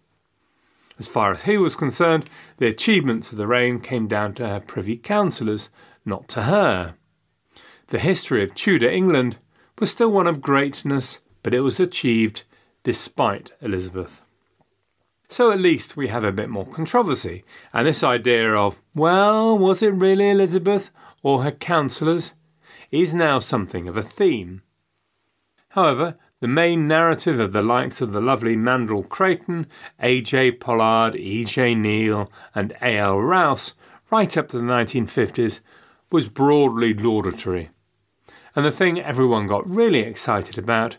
As 0.98 1.08
far 1.08 1.32
as 1.32 1.44
he 1.44 1.56
was 1.56 1.76
concerned, 1.76 2.28
the 2.58 2.66
achievements 2.66 3.32
of 3.32 3.38
the 3.38 3.46
reign 3.46 3.80
came 3.80 4.06
down 4.06 4.34
to 4.34 4.46
her 4.46 4.60
privy 4.60 4.98
councillors, 4.98 5.70
not 6.04 6.28
to 6.28 6.42
her. 6.42 6.96
The 7.86 7.98
history 7.98 8.44
of 8.44 8.54
Tudor 8.54 8.90
England 8.90 9.38
was 9.78 9.90
still 9.90 10.12
one 10.12 10.26
of 10.26 10.42
greatness 10.42 11.20
but 11.42 11.54
it 11.54 11.60
was 11.60 11.80
achieved 11.80 12.44
despite 12.82 13.50
Elizabeth. 13.60 14.20
So 15.28 15.52
at 15.52 15.60
least 15.60 15.96
we 15.96 16.08
have 16.08 16.24
a 16.24 16.32
bit 16.32 16.48
more 16.48 16.66
controversy, 16.66 17.44
and 17.72 17.86
this 17.86 18.02
idea 18.02 18.52
of, 18.52 18.82
well, 18.94 19.56
was 19.56 19.82
it 19.82 19.94
really 19.94 20.30
Elizabeth 20.30 20.90
or 21.22 21.44
her 21.44 21.52
counsellors, 21.52 22.34
is 22.90 23.14
now 23.14 23.38
something 23.38 23.86
of 23.86 23.96
a 23.96 24.02
theme. 24.02 24.62
However, 25.70 26.16
the 26.40 26.48
main 26.48 26.88
narrative 26.88 27.38
of 27.38 27.52
the 27.52 27.62
likes 27.62 28.00
of 28.00 28.12
the 28.12 28.20
lovely 28.20 28.56
Mandell 28.56 29.08
Creighton, 29.08 29.66
A.J. 30.00 30.52
Pollard, 30.52 31.14
E.J. 31.14 31.74
Neale, 31.74 32.32
and 32.54 32.74
A.L. 32.82 33.20
Rowse, 33.20 33.74
right 34.10 34.36
up 34.36 34.48
to 34.48 34.58
the 34.58 34.64
1950s, 34.64 35.60
was 36.10 36.28
broadly 36.28 36.92
laudatory. 36.92 37.70
And 38.56 38.64
the 38.64 38.72
thing 38.72 38.98
everyone 38.98 39.46
got 39.46 39.68
really 39.68 40.00
excited 40.00 40.58
about 40.58 40.96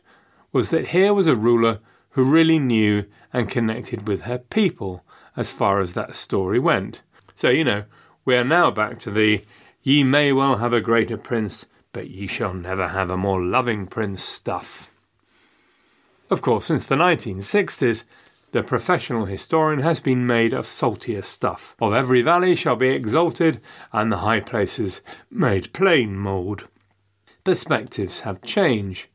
was 0.52 0.70
that 0.70 0.90
here 0.90 1.14
was 1.14 1.28
a 1.28 1.36
ruler 1.36 1.80
who 2.12 2.24
really 2.24 2.60
knew 2.60 3.06
and 3.32 3.50
connected 3.50 4.08
with 4.08 4.24
her 4.24 4.38
people 4.38 5.04
as 5.36 5.52
far 5.52 5.80
as 5.80 5.94
that 5.94 6.16
story 6.16 6.60
went. 6.60 7.02
So, 7.36 7.50
you 7.50 7.64
know, 7.64 7.86
we 8.26 8.36
are 8.36 8.44
now 8.44 8.70
back 8.72 9.00
to 9.00 9.12
the 9.12 9.44
ye 9.82 10.04
may 10.04 10.32
well 10.32 10.58
have 10.58 10.74
a 10.74 10.82
greater 10.82 11.18
prince, 11.18 11.66
but 11.94 12.10
ye 12.10 12.28
shall 12.28 12.54
never 12.54 12.90
have 12.90 13.10
a 13.10 13.18
more 13.18 13.42
loving 13.42 13.88
prince 13.88 14.22
stuff. 14.22 14.90
Of 16.30 16.42
course, 16.42 16.66
since 16.66 16.86
the 16.86 16.96
1960s, 16.96 18.04
the 18.52 18.64
professional 18.64 19.26
historian 19.26 19.82
has 19.82 20.00
been 20.00 20.28
made 20.28 20.54
of 20.54 20.68
saltier 20.68 21.22
stuff. 21.22 21.76
Of 21.80 21.94
every 21.94 22.22
valley 22.22 22.56
shall 22.56 22.76
be 22.76 22.90
exalted, 22.90 23.62
and 23.94 24.12
the 24.12 24.18
high 24.18 24.42
places 24.42 25.02
made 25.30 25.74
plain 25.74 26.18
mould. 26.18 26.68
Perspectives 27.44 28.22
have 28.22 28.42
changed. 28.42 29.08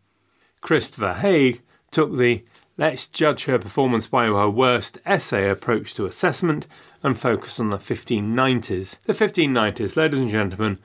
Christopher 0.66 1.12
Haigh 1.12 1.60
took 1.92 2.16
the 2.16 2.44
let's 2.76 3.06
judge 3.06 3.44
her 3.44 3.56
performance 3.56 4.08
by 4.08 4.26
her 4.26 4.50
worst 4.50 4.98
essay 5.06 5.48
approach 5.48 5.94
to 5.94 6.06
assessment 6.06 6.66
and 7.04 7.16
focused 7.16 7.60
on 7.60 7.70
the 7.70 7.78
1590s. 7.78 8.98
The 9.04 9.12
1590s, 9.12 9.94
ladies 9.94 10.18
and 10.18 10.28
gentlemen, 10.28 10.80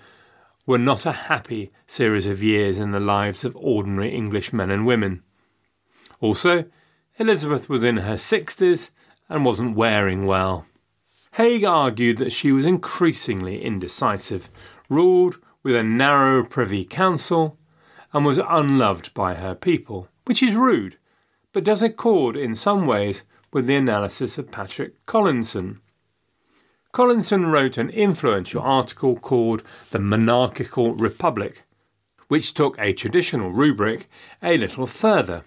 were 0.68 0.78
not 0.78 1.08
a 1.08 1.12
happy 1.12 1.72
series 1.88 2.28
of 2.28 2.44
years 2.44 2.78
in 2.78 2.92
the 2.92 3.00
lives 3.00 3.44
of 3.44 3.56
ordinary 3.56 4.10
English 4.10 4.54
men 4.54 4.70
and 4.70 4.86
women. 4.86 5.24
Also, 6.20 6.66
Elizabeth 7.18 7.68
was 7.68 7.84
in 7.84 7.98
her 7.98 8.14
60s 8.14 8.92
and 9.30 9.44
wasn't 9.44 9.76
wearing 9.76 10.28
well. 10.28 10.68
Haigh 11.34 11.66
argued 11.66 12.20
that 12.20 12.32
she 12.32 12.52
was 12.52 12.68
increasingly 12.68 13.64
indecisive, 13.64 14.48
ruled 14.90 15.40
with 15.64 15.76
a 15.76 15.82
narrow 15.82 16.46
privy 16.46 16.86
council, 16.86 17.58
and 18.14 18.26
was 18.26 18.40
unloved 18.40 19.14
by 19.14 19.36
her 19.36 19.56
people, 19.56 20.08
which 20.26 20.44
is 20.44 20.56
rude, 20.56 20.98
but 21.54 21.64
does 21.64 21.84
accord 21.84 22.36
in 22.36 22.56
some 22.56 22.86
ways 22.86 23.24
with 23.52 23.68
the 23.68 23.76
analysis 23.76 24.38
of 24.38 24.52
Patrick 24.52 25.06
Collinson. 25.06 25.82
Collinson 26.92 27.48
wrote 27.48 27.78
an 27.78 27.90
influential 27.90 28.62
article 28.62 29.16
called 29.16 29.64
The 29.92 30.00
Monarchical 30.00 30.94
Republic, 30.96 31.64
which 32.28 32.54
took 32.54 32.78
a 32.80 32.94
traditional 32.94 33.52
rubric 33.52 34.10
a 34.42 34.58
little 34.58 34.88
further. 34.88 35.44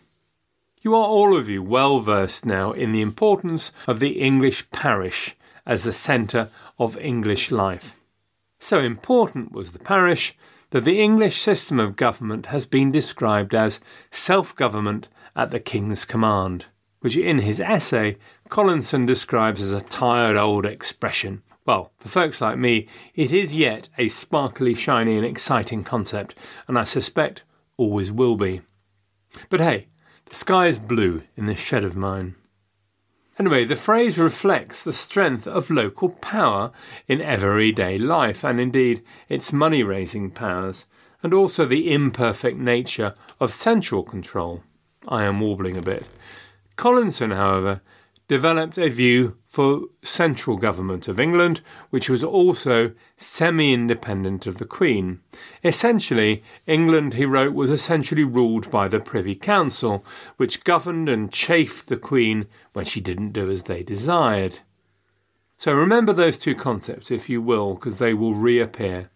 You 0.80 0.94
are 0.94 1.06
all 1.06 1.36
of 1.36 1.48
you 1.48 1.62
well 1.62 2.00
versed 2.00 2.44
now 2.44 2.72
in 2.72 2.92
the 2.92 3.00
importance 3.00 3.72
of 3.86 4.00
the 4.00 4.20
English 4.20 4.70
parish 4.70 5.34
as 5.66 5.84
the 5.84 5.92
centre 5.92 6.50
of 6.78 6.98
English 6.98 7.50
life. 7.50 7.96
So 8.58 8.80
important 8.80 9.52
was 9.52 9.72
the 9.72 9.78
parish 9.78 10.36
that 10.74 10.84
the 10.84 11.00
English 11.00 11.40
system 11.40 11.78
of 11.78 11.94
government 11.94 12.46
has 12.46 12.66
been 12.66 12.90
described 12.90 13.54
as 13.54 13.78
self 14.10 14.56
government 14.56 15.06
at 15.36 15.52
the 15.52 15.60
King's 15.60 16.04
command, 16.04 16.64
which 16.98 17.16
in 17.16 17.38
his 17.38 17.60
essay 17.60 18.16
Collinson 18.48 19.06
describes 19.06 19.62
as 19.62 19.72
a 19.72 19.80
tired 19.82 20.36
old 20.36 20.66
expression. 20.66 21.44
Well, 21.64 21.92
for 21.98 22.08
folks 22.08 22.40
like 22.40 22.58
me, 22.58 22.88
it 23.14 23.30
is 23.30 23.54
yet 23.54 23.88
a 23.98 24.08
sparkly, 24.08 24.74
shiny, 24.74 25.16
and 25.16 25.24
exciting 25.24 25.84
concept, 25.84 26.34
and 26.66 26.76
I 26.76 26.82
suspect 26.82 27.44
always 27.76 28.10
will 28.10 28.34
be. 28.34 28.60
But 29.50 29.60
hey, 29.60 29.86
the 30.24 30.34
sky 30.34 30.66
is 30.66 30.80
blue 30.80 31.22
in 31.36 31.46
this 31.46 31.60
shed 31.60 31.84
of 31.84 31.94
mine. 31.94 32.34
Anyway, 33.38 33.64
the 33.64 33.76
phrase 33.76 34.16
reflects 34.16 34.82
the 34.82 34.92
strength 34.92 35.46
of 35.46 35.70
local 35.70 36.10
power 36.10 36.70
in 37.08 37.20
everyday 37.20 37.98
life, 37.98 38.44
and 38.44 38.60
indeed 38.60 39.02
its 39.28 39.52
money 39.52 39.82
raising 39.82 40.30
powers, 40.30 40.86
and 41.22 41.34
also 41.34 41.64
the 41.64 41.92
imperfect 41.92 42.56
nature 42.58 43.14
of 43.40 43.50
central 43.50 44.04
control. 44.04 44.62
I 45.08 45.24
am 45.24 45.40
warbling 45.40 45.76
a 45.76 45.82
bit. 45.82 46.06
Collinson, 46.76 47.32
however, 47.32 47.80
developed 48.28 48.78
a 48.78 48.88
view 48.88 49.36
for 49.54 49.82
central 50.02 50.56
government 50.56 51.06
of 51.06 51.20
England, 51.20 51.60
which 51.90 52.10
was 52.10 52.24
also 52.24 52.90
semi 53.16 53.72
independent 53.72 54.48
of 54.48 54.58
the 54.58 54.64
Queen. 54.64 55.20
Essentially, 55.62 56.42
England, 56.66 57.14
he 57.14 57.24
wrote, 57.24 57.54
was 57.54 57.70
essentially 57.70 58.24
ruled 58.24 58.68
by 58.72 58.88
the 58.88 58.98
Privy 58.98 59.36
Council, 59.36 60.04
which 60.38 60.64
governed 60.64 61.08
and 61.08 61.30
chafed 61.30 61.86
the 61.86 61.96
Queen 61.96 62.48
when 62.72 62.84
she 62.84 63.00
didn't 63.00 63.30
do 63.30 63.48
as 63.48 63.62
they 63.62 63.84
desired. 63.84 64.58
So 65.56 65.72
remember 65.72 66.12
those 66.12 66.36
two 66.36 66.56
concepts, 66.56 67.12
if 67.12 67.28
you 67.28 67.40
will, 67.40 67.74
because 67.74 67.98
they 67.98 68.12
will 68.12 68.34
reappear. 68.34 69.10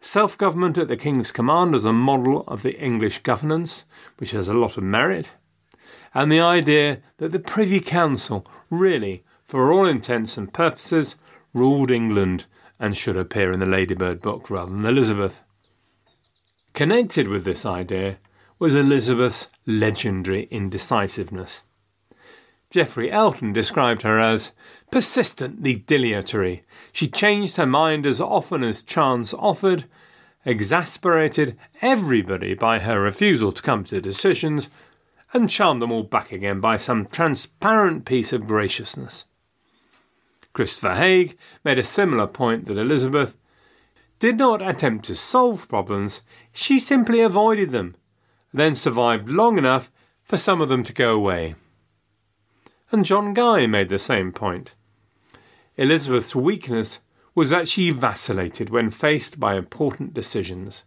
Self 0.00 0.38
government 0.38 0.78
at 0.78 0.86
the 0.86 0.96
King's 0.96 1.32
command 1.32 1.74
as 1.74 1.84
a 1.84 1.92
model 1.92 2.44
of 2.46 2.62
the 2.62 2.78
English 2.78 3.24
governance, 3.24 3.86
which 4.18 4.30
has 4.30 4.46
a 4.46 4.52
lot 4.52 4.76
of 4.76 4.84
merit, 4.84 5.30
and 6.16 6.32
the 6.32 6.40
idea 6.40 7.02
that 7.18 7.30
the 7.30 7.38
Privy 7.38 7.78
Council 7.78 8.46
really, 8.70 9.22
for 9.46 9.70
all 9.70 9.84
intents 9.84 10.38
and 10.38 10.50
purposes, 10.50 11.16
ruled 11.52 11.90
England 11.90 12.46
and 12.80 12.96
should 12.96 13.18
appear 13.18 13.50
in 13.50 13.60
the 13.60 13.68
Ladybird 13.68 14.22
book 14.22 14.48
rather 14.48 14.72
than 14.72 14.86
Elizabeth. 14.86 15.42
Connected 16.72 17.28
with 17.28 17.44
this 17.44 17.66
idea 17.66 18.16
was 18.58 18.74
Elizabeth's 18.74 19.48
legendary 19.66 20.44
indecisiveness. 20.44 21.64
Geoffrey 22.70 23.12
Elton 23.12 23.52
described 23.52 24.00
her 24.00 24.18
as 24.18 24.52
persistently 24.90 25.76
dilatory. 25.76 26.64
She 26.92 27.08
changed 27.08 27.56
her 27.56 27.66
mind 27.66 28.06
as 28.06 28.22
often 28.22 28.64
as 28.64 28.82
chance 28.82 29.34
offered, 29.34 29.84
exasperated 30.46 31.58
everybody 31.82 32.54
by 32.54 32.78
her 32.78 33.02
refusal 33.02 33.52
to 33.52 33.60
come 33.60 33.84
to 33.84 34.00
decisions, 34.00 34.70
and 35.36 35.50
charm 35.50 35.78
them 35.78 35.92
all 35.92 36.02
back 36.02 36.32
again 36.32 36.60
by 36.60 36.76
some 36.76 37.06
transparent 37.06 38.04
piece 38.04 38.32
of 38.32 38.46
graciousness. 38.46 39.24
Christopher 40.52 40.94
Haigh 40.94 41.34
made 41.64 41.78
a 41.78 41.84
similar 41.84 42.26
point 42.26 42.64
that 42.66 42.78
Elizabeth 42.78 43.36
did 44.18 44.38
not 44.38 44.66
attempt 44.66 45.04
to 45.04 45.14
solve 45.14 45.68
problems, 45.68 46.22
she 46.52 46.80
simply 46.80 47.20
avoided 47.20 47.70
them, 47.70 47.94
then 48.52 48.74
survived 48.74 49.28
long 49.28 49.58
enough 49.58 49.90
for 50.24 50.38
some 50.38 50.62
of 50.62 50.70
them 50.70 50.82
to 50.82 50.92
go 50.94 51.14
away. 51.14 51.54
And 52.90 53.04
John 53.04 53.34
Guy 53.34 53.66
made 53.66 53.90
the 53.90 53.98
same 53.98 54.32
point. 54.32 54.74
Elizabeth's 55.76 56.34
weakness 56.34 57.00
was 57.34 57.50
that 57.50 57.68
she 57.68 57.90
vacillated 57.90 58.70
when 58.70 58.90
faced 58.90 59.38
by 59.38 59.56
important 59.56 60.14
decisions. 60.14 60.84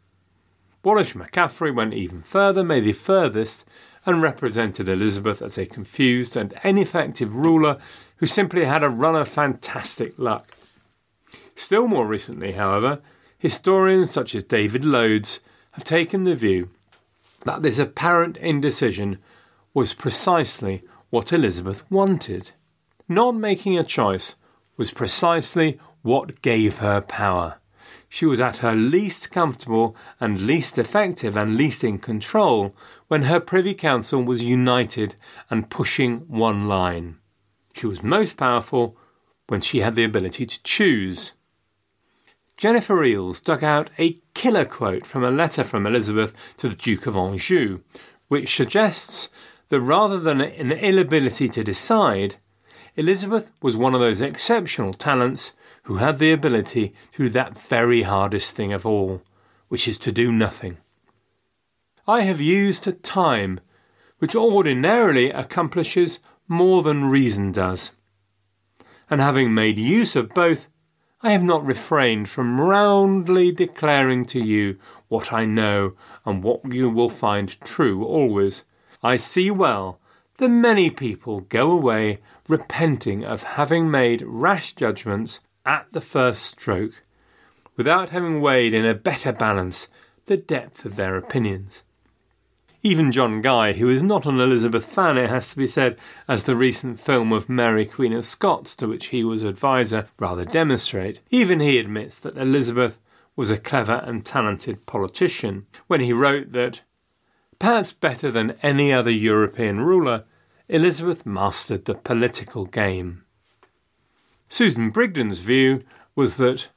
Wallace 0.84 1.14
MacCaffrey 1.14 1.76
went 1.76 1.94
even 1.94 2.24
further, 2.24 2.64
made 2.64 2.86
the 2.86 2.94
furthest, 2.94 3.66
and 4.06 4.22
represented 4.22 4.88
Elizabeth 4.88 5.42
as 5.42 5.58
a 5.58 5.66
confused 5.66 6.36
and 6.36 6.54
ineffective 6.64 7.36
ruler 7.36 7.78
who 8.18 8.26
simply 8.26 8.66
had 8.66 8.84
a 8.84 8.90
run 8.90 9.16
of 9.16 9.28
fantastic 9.28 10.14
luck. 10.18 10.56
Still 11.56 11.88
more 11.88 12.08
recently, 12.08 12.54
however, 12.54 13.02
historians 13.38 14.12
such 14.12 14.36
as 14.36 14.44
David 14.44 14.84
Loades 14.84 15.40
have 15.72 15.84
taken 15.84 16.24
the 16.24 16.36
view 16.36 16.70
that 17.46 17.62
this 17.62 17.80
apparent 17.80 18.38
indecision 18.38 19.20
was 19.74 19.94
precisely 19.94 20.84
what 21.10 21.32
Elizabeth 21.32 21.90
wanted. 21.92 22.52
Not 23.08 23.36
making 23.36 23.78
a 23.78 23.84
choice 23.84 24.36
was 24.78 24.92
precisely 24.92 25.80
what 26.02 26.42
gave 26.42 26.80
her 26.80 27.02
power 27.02 27.60
she 28.10 28.26
was 28.26 28.40
at 28.40 28.58
her 28.58 28.74
least 28.74 29.30
comfortable 29.30 29.96
and 30.20 30.42
least 30.42 30.78
effective 30.78 31.38
and 31.38 31.56
least 31.56 31.84
in 31.84 32.00
control 32.00 32.76
when 33.10 33.24
her 33.24 33.40
Privy 33.40 33.74
Council 33.74 34.24
was 34.24 34.44
united 34.44 35.16
and 35.50 35.70
pushing 35.70 36.20
one 36.28 36.68
line. 36.68 37.18
She 37.74 37.88
was 37.88 38.04
most 38.04 38.38
powerful 38.38 38.96
when 39.48 39.62
she 39.62 39.80
had 39.80 39.96
the 39.96 40.04
ability 40.04 40.46
to 40.46 40.64
choose. 40.64 41.34
Jennifer 42.56 42.98
Eales 42.98 43.44
dug 43.44 43.64
out 43.64 43.90
a 43.98 44.20
killer 44.36 44.64
quote 44.64 45.08
from 45.08 45.24
a 45.24 45.32
letter 45.32 45.64
from 45.64 45.88
Elizabeth 45.88 46.56
to 46.58 46.70
the 46.70 46.76
Duke 46.76 47.08
of 47.08 47.18
Anjou, 47.18 47.80
which 48.28 48.56
suggests 48.56 49.30
that 49.70 49.82
rather 49.82 50.20
than 50.20 50.40
an 50.40 50.72
inability 50.72 51.50
to 51.50 51.64
decide, 51.64 52.36
Elizabeth 52.96 53.50
was 53.60 53.76
one 53.76 53.96
of 53.96 54.02
those 54.02 54.22
exceptional 54.22 54.94
talents 54.94 55.54
who 55.84 55.96
had 55.96 56.20
the 56.20 56.32
ability 56.32 56.94
to 57.14 57.24
do 57.24 57.30
that 57.30 57.58
very 57.58 58.04
hardest 58.04 58.56
thing 58.56 58.72
of 58.72 58.86
all, 58.86 59.24
which 59.68 59.88
is 59.88 59.98
to 59.98 60.12
do 60.12 60.32
nothing. 60.32 60.78
I 62.10 62.22
have 62.22 62.42
used 62.42 63.04
time 63.04 63.60
which 64.18 64.36
ordinarily 64.36 65.30
accomplishes 65.30 66.18
more 66.48 66.82
than 66.82 67.06
reason 67.06 67.52
does. 67.52 67.92
And 69.12 69.22
having 69.22 69.54
made 69.54 69.78
use 69.78 70.16
of 70.16 70.34
both, 70.34 70.70
I 71.22 71.30
have 71.34 71.44
not 71.44 71.64
refrained 71.64 72.28
from 72.28 72.60
roundly 72.60 73.52
declaring 73.52 74.26
to 74.26 74.44
you 74.44 74.80
what 75.08 75.32
I 75.32 75.46
know 75.46 75.94
and 76.26 76.42
what 76.42 76.74
you 76.74 76.90
will 76.90 77.12
find 77.12 77.62
true 77.62 78.04
always. 78.04 78.64
I 79.04 79.16
see 79.16 79.52
well 79.52 80.00
that 80.38 80.50
many 80.50 80.90
people 80.90 81.42
go 81.42 81.70
away 81.70 82.22
repenting 82.48 83.24
of 83.24 83.44
having 83.44 83.92
made 83.92 84.24
rash 84.26 84.74
judgments 84.74 85.42
at 85.64 85.86
the 85.92 86.02
first 86.02 86.42
stroke, 86.42 87.04
without 87.78 88.10
having 88.10 88.42
weighed 88.42 88.74
in 88.74 88.84
a 88.84 88.96
better 88.96 89.32
balance 89.32 89.90
the 90.26 90.38
depth 90.38 90.86
of 90.86 90.96
their 90.96 91.16
opinions. 91.16 91.84
Even 92.82 93.12
John 93.12 93.42
Guy, 93.42 93.74
who 93.74 93.90
is 93.90 94.02
not 94.02 94.26
an 94.26 94.40
Elizabeth 94.40 94.86
fan, 94.86 95.18
it 95.18 95.30
has 95.30 95.50
to 95.52 95.58
be 95.58 95.68
said, 95.68 96.00
as 96.30 96.46
the 96.46 96.56
recent 96.56 97.00
film 97.00 97.34
of 97.34 97.50
Mary 97.50 97.86
Queen 97.86 98.14
of 98.14 98.26
Scots, 98.26 98.74
to 98.78 98.88
which 98.88 99.08
he 99.08 99.22
was 99.22 99.44
advisor, 99.44 100.08
rather 100.18 100.46
demonstrate, 100.46 101.20
even 101.30 101.60
he 101.60 101.78
admits 101.78 102.18
that 102.20 102.38
Elizabeth 102.38 102.98
was 103.36 103.52
a 103.52 103.58
clever 103.58 104.02
and 104.06 104.26
talented 104.26 104.86
politician 104.86 105.66
when 105.88 106.00
he 106.00 106.14
wrote 106.14 106.54
that, 106.54 106.82
perhaps 107.58 107.92
better 107.92 108.32
than 108.32 108.56
any 108.64 108.94
other 108.94 109.12
European 109.12 109.82
ruler, 109.82 110.24
Elizabeth 110.70 111.26
mastered 111.26 111.84
the 111.84 111.96
political 111.96 112.66
game. 112.66 113.26
Susan 114.48 114.90
Brigden's 114.90 115.40
view 115.40 115.84
was 116.16 116.38
that 116.38 116.70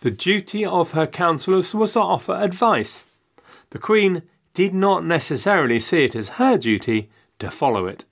the 0.00 0.10
duty 0.10 0.64
of 0.64 0.92
her 0.92 1.06
councillors 1.06 1.74
was 1.74 1.92
to 1.92 2.00
offer 2.00 2.34
advice. 2.34 3.04
The 3.70 3.78
Queen 3.78 4.22
did 4.54 4.74
not 4.74 5.04
necessarily 5.04 5.78
see 5.78 6.04
it 6.04 6.14
as 6.14 6.30
her 6.30 6.58
duty 6.58 7.08
to 7.38 7.50
follow 7.50 7.86
it. 7.86 8.04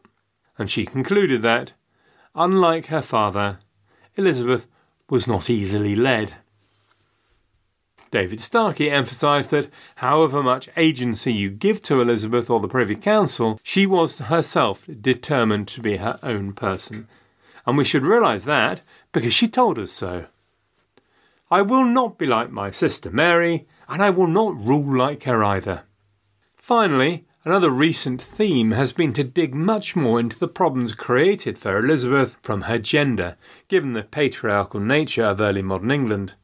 And 0.57 0.71
she 0.71 0.85
concluded 0.85 1.43
that, 1.43 1.73
unlike 2.35 2.87
her 2.87 3.03
father, 3.03 3.59
Elizabeth 4.17 4.67
was 5.09 5.27
not 5.27 5.49
easily 5.49 5.95
led. 5.95 6.35
David 8.11 8.41
Starkey 8.41 8.91
emphasised 8.91 9.51
that 9.51 9.71
however 9.97 10.43
much 10.43 10.69
agency 10.77 11.33
you 11.33 11.51
give 11.51 11.83
to 11.83 12.01
Elizabeth 12.01 12.49
or 12.49 12.59
the 12.61 12.69
Privy 12.69 12.95
Council, 12.95 13.61
she 13.63 13.87
was 13.87 14.19
herself 14.19 14.89
determined 15.01 15.69
to 15.69 15.83
be 15.83 15.99
her 15.99 16.19
own 16.23 16.55
person. 16.55 17.07
And 17.67 17.77
we 17.77 17.85
should 17.85 18.05
realise 18.05 18.45
that 18.45 18.81
because 19.13 19.35
she 19.35 19.47
told 19.47 19.79
us 19.79 19.93
so. 19.93 20.25
I 21.51 21.63
will 21.63 21.85
not 21.85 22.19
be 22.19 22.27
like 22.27 22.51
my 22.51 22.71
sister 22.71 23.11
Mary, 23.11 23.67
and 23.89 24.03
I 24.03 24.11
will 24.11 24.27
not 24.27 24.57
rule 24.57 24.97
like 24.97 25.25
her 25.25 25.45
either. 25.45 25.83
Finally, 26.69 27.25
another 27.47 27.71
recent 27.71 28.21
theme 28.21 28.73
has 28.73 28.93
been 28.93 29.15
to 29.15 29.25
dig 29.25 29.55
much 29.55 29.97
more 29.97 30.21
into 30.21 30.39
the 30.39 30.47
problems 30.47 30.93
created 30.93 31.59
for 31.59 31.79
Elizabeth 31.79 32.37
from 32.43 32.61
her 32.61 32.77
gender, 32.77 33.39
given 33.69 33.95
the 33.95 34.03
patriarchal 34.03 34.79
nature 34.79 35.25
of 35.25 35.41
early 35.41 35.63
modern 35.63 35.91
England. 35.91 36.35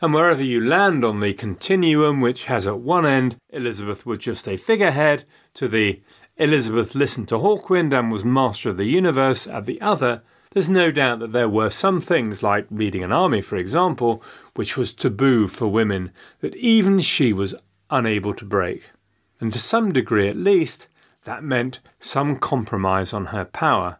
And 0.00 0.14
wherever 0.14 0.40
you 0.40 0.64
land 0.64 1.02
on 1.02 1.18
the 1.18 1.34
continuum, 1.34 2.20
which 2.20 2.44
has 2.44 2.64
at 2.64 2.78
one 2.78 3.04
end 3.04 3.38
Elizabeth 3.48 4.06
was 4.06 4.20
just 4.20 4.46
a 4.46 4.56
figurehead, 4.56 5.24
to 5.54 5.66
the 5.66 6.00
Elizabeth 6.36 6.94
listened 6.94 7.26
to 7.30 7.38
Hawkwind 7.38 7.92
and 7.92 8.12
was 8.12 8.24
master 8.24 8.70
of 8.70 8.76
the 8.76 8.84
universe 8.84 9.48
at 9.48 9.66
the 9.66 9.80
other, 9.80 10.22
there's 10.52 10.68
no 10.68 10.92
doubt 10.92 11.18
that 11.18 11.32
there 11.32 11.48
were 11.48 11.70
some 11.70 12.00
things, 12.00 12.44
like 12.44 12.68
leading 12.70 13.02
an 13.02 13.10
army, 13.10 13.40
for 13.40 13.56
example, 13.56 14.22
which 14.54 14.76
was 14.76 14.94
taboo 14.94 15.48
for 15.48 15.66
women, 15.66 16.12
that 16.40 16.54
even 16.54 17.00
she 17.00 17.32
was 17.32 17.56
unable 17.90 18.32
to 18.32 18.44
break 18.44 18.92
and 19.40 19.52
to 19.52 19.58
some 19.58 19.92
degree 19.92 20.28
at 20.28 20.36
least, 20.36 20.88
that 21.24 21.42
meant 21.42 21.80
some 21.98 22.36
compromise 22.36 23.12
on 23.12 23.26
her 23.26 23.44
power. 23.44 23.98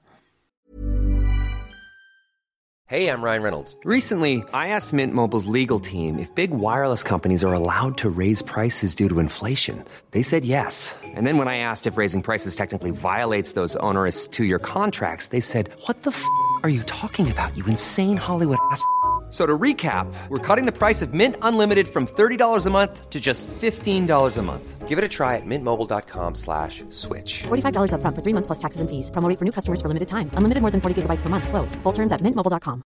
Hey, 2.90 3.08
I'm 3.08 3.22
Ryan 3.22 3.42
Reynolds. 3.44 3.76
Recently, 3.84 4.42
I 4.52 4.66
asked 4.74 4.92
Mint 4.92 5.14
Mobile's 5.14 5.46
legal 5.46 5.78
team 5.78 6.18
if 6.18 6.34
big 6.34 6.50
wireless 6.50 7.04
companies 7.04 7.44
are 7.44 7.52
allowed 7.52 7.96
to 7.98 8.10
raise 8.10 8.42
prices 8.42 8.96
due 8.96 9.08
to 9.08 9.20
inflation. 9.20 9.84
They 10.10 10.22
said 10.22 10.44
yes. 10.44 10.92
And 11.14 11.24
then 11.24 11.38
when 11.38 11.46
I 11.46 11.58
asked 11.58 11.86
if 11.86 11.96
raising 11.96 12.20
prices 12.20 12.56
technically 12.56 12.90
violates 12.90 13.52
those 13.52 13.76
onerous 13.76 14.26
two 14.26 14.44
year 14.44 14.58
contracts, 14.58 15.28
they 15.28 15.38
said, 15.38 15.70
What 15.86 16.02
the 16.02 16.10
f 16.10 16.26
are 16.64 16.68
you 16.68 16.82
talking 16.82 17.30
about, 17.30 17.56
you 17.56 17.64
insane 17.66 18.16
Hollywood 18.16 18.58
ass? 18.72 18.84
So 19.30 19.46
to 19.46 19.56
recap, 19.56 20.12
we're 20.28 20.38
cutting 20.38 20.66
the 20.66 20.72
price 20.72 21.02
of 21.02 21.14
Mint 21.14 21.36
Unlimited 21.40 21.86
from 21.86 22.06
$30 22.06 22.66
a 22.66 22.70
month 22.70 23.10
to 23.10 23.20
just 23.20 23.46
$15 23.46 24.36
a 24.36 24.42
month. 24.42 24.88
Give 24.88 24.98
it 24.98 25.04
a 25.04 25.08
try 25.08 25.36
at 25.36 25.46
mintmobile.com 25.46 26.34
slash 26.34 26.82
switch. 26.90 27.44
$45 27.44 27.92
upfront 27.94 28.16
for 28.16 28.22
three 28.22 28.34
months 28.34 28.48
plus 28.48 28.58
taxes 28.58 28.80
and 28.80 28.90
fees. 28.90 29.08
Promo 29.10 29.38
for 29.38 29.44
new 29.44 29.52
customers 29.52 29.80
for 29.80 29.86
limited 29.86 30.08
time. 30.08 30.32
Unlimited 30.34 30.62
more 30.62 30.72
than 30.72 30.80
40 30.80 31.02
gigabytes 31.02 31.22
per 31.22 31.28
month. 31.28 31.48
Slows. 31.48 31.76
Full 31.84 31.92
terms 31.92 32.10
at 32.12 32.20
mintmobile.com. 32.22 32.82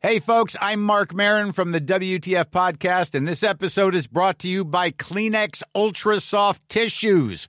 Hey, 0.00 0.20
folks, 0.20 0.54
I'm 0.60 0.82
Marc 0.82 1.14
Maron 1.14 1.52
from 1.52 1.72
the 1.72 1.80
WTF 1.80 2.50
Podcast, 2.50 3.14
and 3.14 3.26
this 3.26 3.42
episode 3.42 3.94
is 3.94 4.06
brought 4.06 4.38
to 4.40 4.48
you 4.48 4.64
by 4.64 4.90
Kleenex 4.92 5.62
Ultra 5.74 6.20
Soft 6.20 6.62
Tissues 6.68 7.48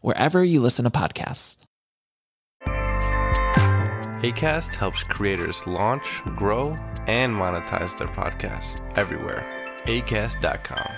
wherever 0.00 0.42
you 0.42 0.60
listen 0.60 0.84
to 0.84 0.90
podcasts. 0.90 1.56
ACAST 4.22 4.74
helps 4.74 5.02
creators 5.02 5.66
launch, 5.66 6.22
grow, 6.36 6.76
and 7.06 7.34
monetize 7.34 7.96
their 7.96 8.08
podcasts 8.08 8.82
everywhere. 8.96 9.46
ACAST.com. 9.84 10.92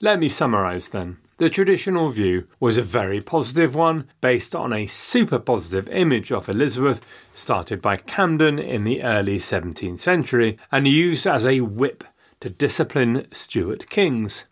Let 0.00 0.20
me 0.20 0.28
summarise 0.28 0.88
then. 0.88 1.16
The 1.38 1.50
traditional 1.50 2.10
view 2.10 2.46
was 2.60 2.78
a 2.78 2.82
very 2.82 3.20
positive 3.20 3.74
one, 3.74 4.06
based 4.20 4.54
on 4.54 4.72
a 4.72 4.86
super 4.86 5.38
positive 5.38 5.88
image 5.88 6.30
of 6.30 6.48
Elizabeth 6.48 7.00
started 7.34 7.82
by 7.82 7.96
Camden 7.96 8.58
in 8.58 8.84
the 8.84 9.02
early 9.02 9.38
17th 9.38 9.98
century 9.98 10.58
and 10.70 10.86
used 10.86 11.26
as 11.26 11.44
a 11.44 11.60
whip 11.60 12.04
to 12.40 12.48
discipline 12.48 13.26
Stuart 13.32 13.90
kings. 13.90 14.44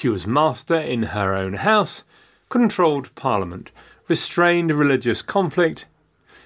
She 0.00 0.08
was 0.08 0.26
master 0.26 0.78
in 0.78 1.02
her 1.12 1.36
own 1.36 1.52
house, 1.56 2.04
controlled 2.48 3.14
Parliament, 3.14 3.70
restrained 4.08 4.72
religious 4.72 5.20
conflict, 5.20 5.84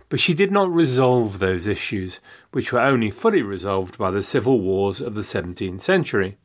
but 0.09 0.19
she 0.19 0.35
did 0.35 0.51
not 0.51 0.75
resolve 0.75 1.39
those 1.39 1.69
issues, 1.69 2.19
which 2.51 2.73
were 2.73 2.81
only 2.81 3.13
fully 3.13 3.43
resolved 3.43 3.97
by 3.97 4.11
the 4.11 4.25
civil 4.25 4.59
wars 4.59 5.01
of 5.01 5.15
the 5.15 5.21
17th 5.21 5.81
century. 5.83 6.37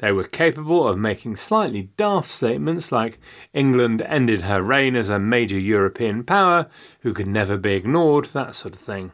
They 0.00 0.12
were 0.12 0.24
capable 0.24 0.86
of 0.86 0.98
making 0.98 1.36
slightly 1.36 1.88
daft 1.96 2.28
statements 2.28 2.92
like 2.92 3.18
England 3.54 4.02
ended 4.02 4.42
her 4.42 4.62
reign 4.62 4.96
as 4.96 5.08
a 5.08 5.18
major 5.18 5.58
European 5.58 6.24
power 6.24 6.68
who 7.00 7.14
could 7.14 7.26
never 7.26 7.56
be 7.56 7.72
ignored, 7.72 8.26
that 8.26 8.54
sort 8.54 8.74
of 8.74 8.82
thing. 8.82 9.12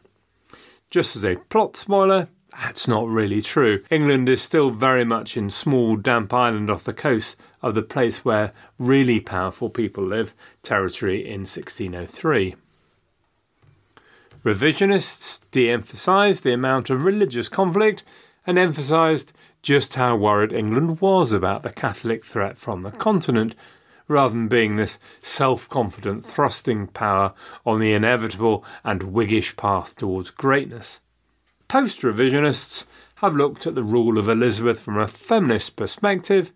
Just 0.91 1.15
as 1.15 1.25
a 1.25 1.37
plot 1.37 1.77
spoiler, 1.77 2.27
That's 2.61 2.89
not 2.89 3.07
really 3.07 3.41
true. 3.41 3.85
England 3.89 4.29
is 4.29 4.43
still 4.43 4.71
very 4.71 5.05
much 5.05 5.37
in 5.37 5.49
small, 5.49 5.97
damp 5.97 6.35
island 6.35 6.69
off 6.71 6.83
the 6.83 6.93
coast 6.93 7.37
of 7.63 7.75
the 7.75 7.83
place 7.83 8.25
where 8.25 8.53
really 8.79 9.21
powerful 9.21 9.71
people 9.71 10.05
live, 10.05 10.35
territory 10.63 11.25
in 11.25 11.43
1603. 11.43 12.57
Revisionists 14.45 15.41
de 15.53 15.71
emphasised 15.71 16.43
the 16.43 16.53
amount 16.53 16.91
of 16.91 17.05
religious 17.05 17.49
conflict 17.49 18.03
and 18.45 18.59
emphasised 18.59 19.33
just 19.63 19.95
how 19.95 20.17
worried 20.17 20.53
England 20.53 21.01
was 21.01 21.33
about 21.33 21.63
the 21.63 21.71
Catholic 21.71 22.25
threat 22.25 22.59
from 22.59 22.83
the 22.83 22.91
continent, 22.91 23.55
rather 24.09 24.35
than 24.35 24.49
being 24.49 24.77
this 24.77 24.99
self 25.23 25.69
confident 25.69 26.25
thrusting 26.25 26.89
power 26.89 27.35
on 27.65 27.79
the 27.79 27.93
inevitable 27.93 28.65
and 28.83 29.13
Whiggish 29.13 29.57
path 29.57 29.95
towards 29.95 30.31
greatness. 30.31 31.01
Post 31.69 32.01
revisionists 32.01 32.87
have 33.17 33.37
looked 33.37 33.67
at 33.67 33.75
the 33.75 33.83
rule 33.83 34.17
of 34.17 34.27
Elizabeth 34.27 34.81
from 34.81 34.97
a 34.97 35.07
feminist 35.07 35.77
perspective 35.77 36.51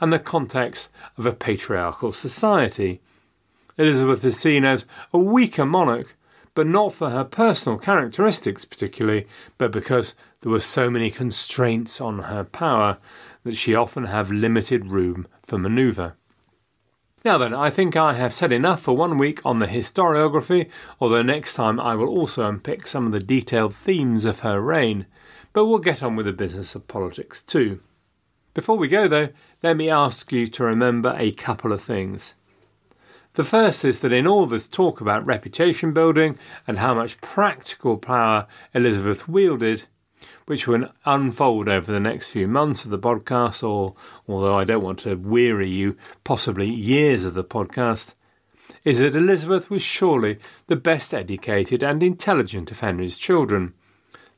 and 0.00 0.12
the 0.12 0.18
context 0.18 0.88
of 1.16 1.24
a 1.24 1.32
patriarchal 1.32 2.12
society. 2.12 3.00
Elizabeth 3.78 4.24
is 4.24 4.36
seen 4.36 4.64
as 4.64 4.84
a 5.12 5.18
weaker 5.18 5.64
monarch, 5.64 6.16
but 6.54 6.66
not 6.66 6.92
for 6.92 7.10
her 7.10 7.22
personal 7.22 7.78
characteristics 7.78 8.64
particularly, 8.64 9.28
but 9.56 9.70
because 9.70 10.16
there 10.40 10.50
were 10.50 10.58
so 10.58 10.90
many 10.90 11.12
constraints 11.12 12.00
on 12.00 12.18
her 12.24 12.42
power 12.42 12.98
that 13.44 13.56
she 13.56 13.72
often 13.72 14.06
had 14.06 14.30
limited 14.30 14.86
room 14.86 15.28
for 15.44 15.58
manoeuvre. 15.58 16.16
Now 17.26 17.38
then, 17.38 17.52
I 17.52 17.70
think 17.70 17.96
I 17.96 18.14
have 18.14 18.32
said 18.32 18.52
enough 18.52 18.82
for 18.82 18.96
one 18.96 19.18
week 19.18 19.44
on 19.44 19.58
the 19.58 19.66
historiography, 19.66 20.70
although 21.00 21.22
next 21.22 21.54
time 21.54 21.80
I 21.80 21.96
will 21.96 22.06
also 22.06 22.48
unpick 22.48 22.86
some 22.86 23.04
of 23.04 23.10
the 23.10 23.18
detailed 23.18 23.74
themes 23.74 24.24
of 24.24 24.40
her 24.40 24.60
reign. 24.60 25.06
But 25.52 25.66
we'll 25.66 25.80
get 25.80 26.04
on 26.04 26.14
with 26.14 26.26
the 26.26 26.32
business 26.32 26.76
of 26.76 26.86
politics 26.86 27.42
too. 27.42 27.80
Before 28.54 28.78
we 28.78 28.86
go, 28.86 29.08
though, 29.08 29.30
let 29.60 29.76
me 29.76 29.90
ask 29.90 30.30
you 30.30 30.46
to 30.46 30.62
remember 30.62 31.16
a 31.18 31.32
couple 31.32 31.72
of 31.72 31.82
things. 31.82 32.34
The 33.34 33.42
first 33.42 33.84
is 33.84 33.98
that 34.00 34.12
in 34.12 34.28
all 34.28 34.46
this 34.46 34.68
talk 34.68 35.00
about 35.00 35.26
reputation 35.26 35.92
building 35.92 36.38
and 36.64 36.78
how 36.78 36.94
much 36.94 37.20
practical 37.20 37.96
power 37.96 38.46
Elizabeth 38.72 39.28
wielded, 39.28 39.86
which 40.46 40.66
will 40.66 40.88
unfold 41.04 41.68
over 41.68 41.90
the 41.90 42.00
next 42.00 42.28
few 42.28 42.46
months 42.48 42.84
of 42.84 42.90
the 42.90 42.98
podcast, 42.98 43.66
or 43.66 43.94
although 44.28 44.56
I 44.56 44.64
don't 44.64 44.84
want 44.84 45.00
to 45.00 45.16
weary 45.16 45.68
you, 45.68 45.96
possibly 46.24 46.68
years 46.68 47.24
of 47.24 47.34
the 47.34 47.44
podcast, 47.44 48.14
is 48.84 48.98
that 49.00 49.14
Elizabeth 49.14 49.68
was 49.70 49.82
surely 49.82 50.38
the 50.66 50.76
best 50.76 51.12
educated 51.12 51.82
and 51.82 52.02
intelligent 52.02 52.70
of 52.70 52.80
Henry's 52.80 53.18
children. 53.18 53.74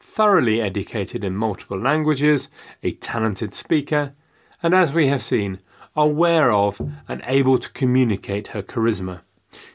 Thoroughly 0.01 0.61
educated 0.61 1.25
in 1.25 1.37
multiple 1.37 1.79
languages, 1.79 2.49
a 2.83 2.93
talented 2.93 3.55
speaker, 3.55 4.15
and 4.63 4.75
as 4.75 4.93
we 4.93 5.09
have 5.09 5.23
seen, 5.23 5.61
aware 5.95 6.51
of 6.51 6.81
and 7.09 7.23
able 7.27 7.59
to 7.59 7.71
communicate 7.73 8.49
her 8.49 8.63
charisma. 8.63 9.21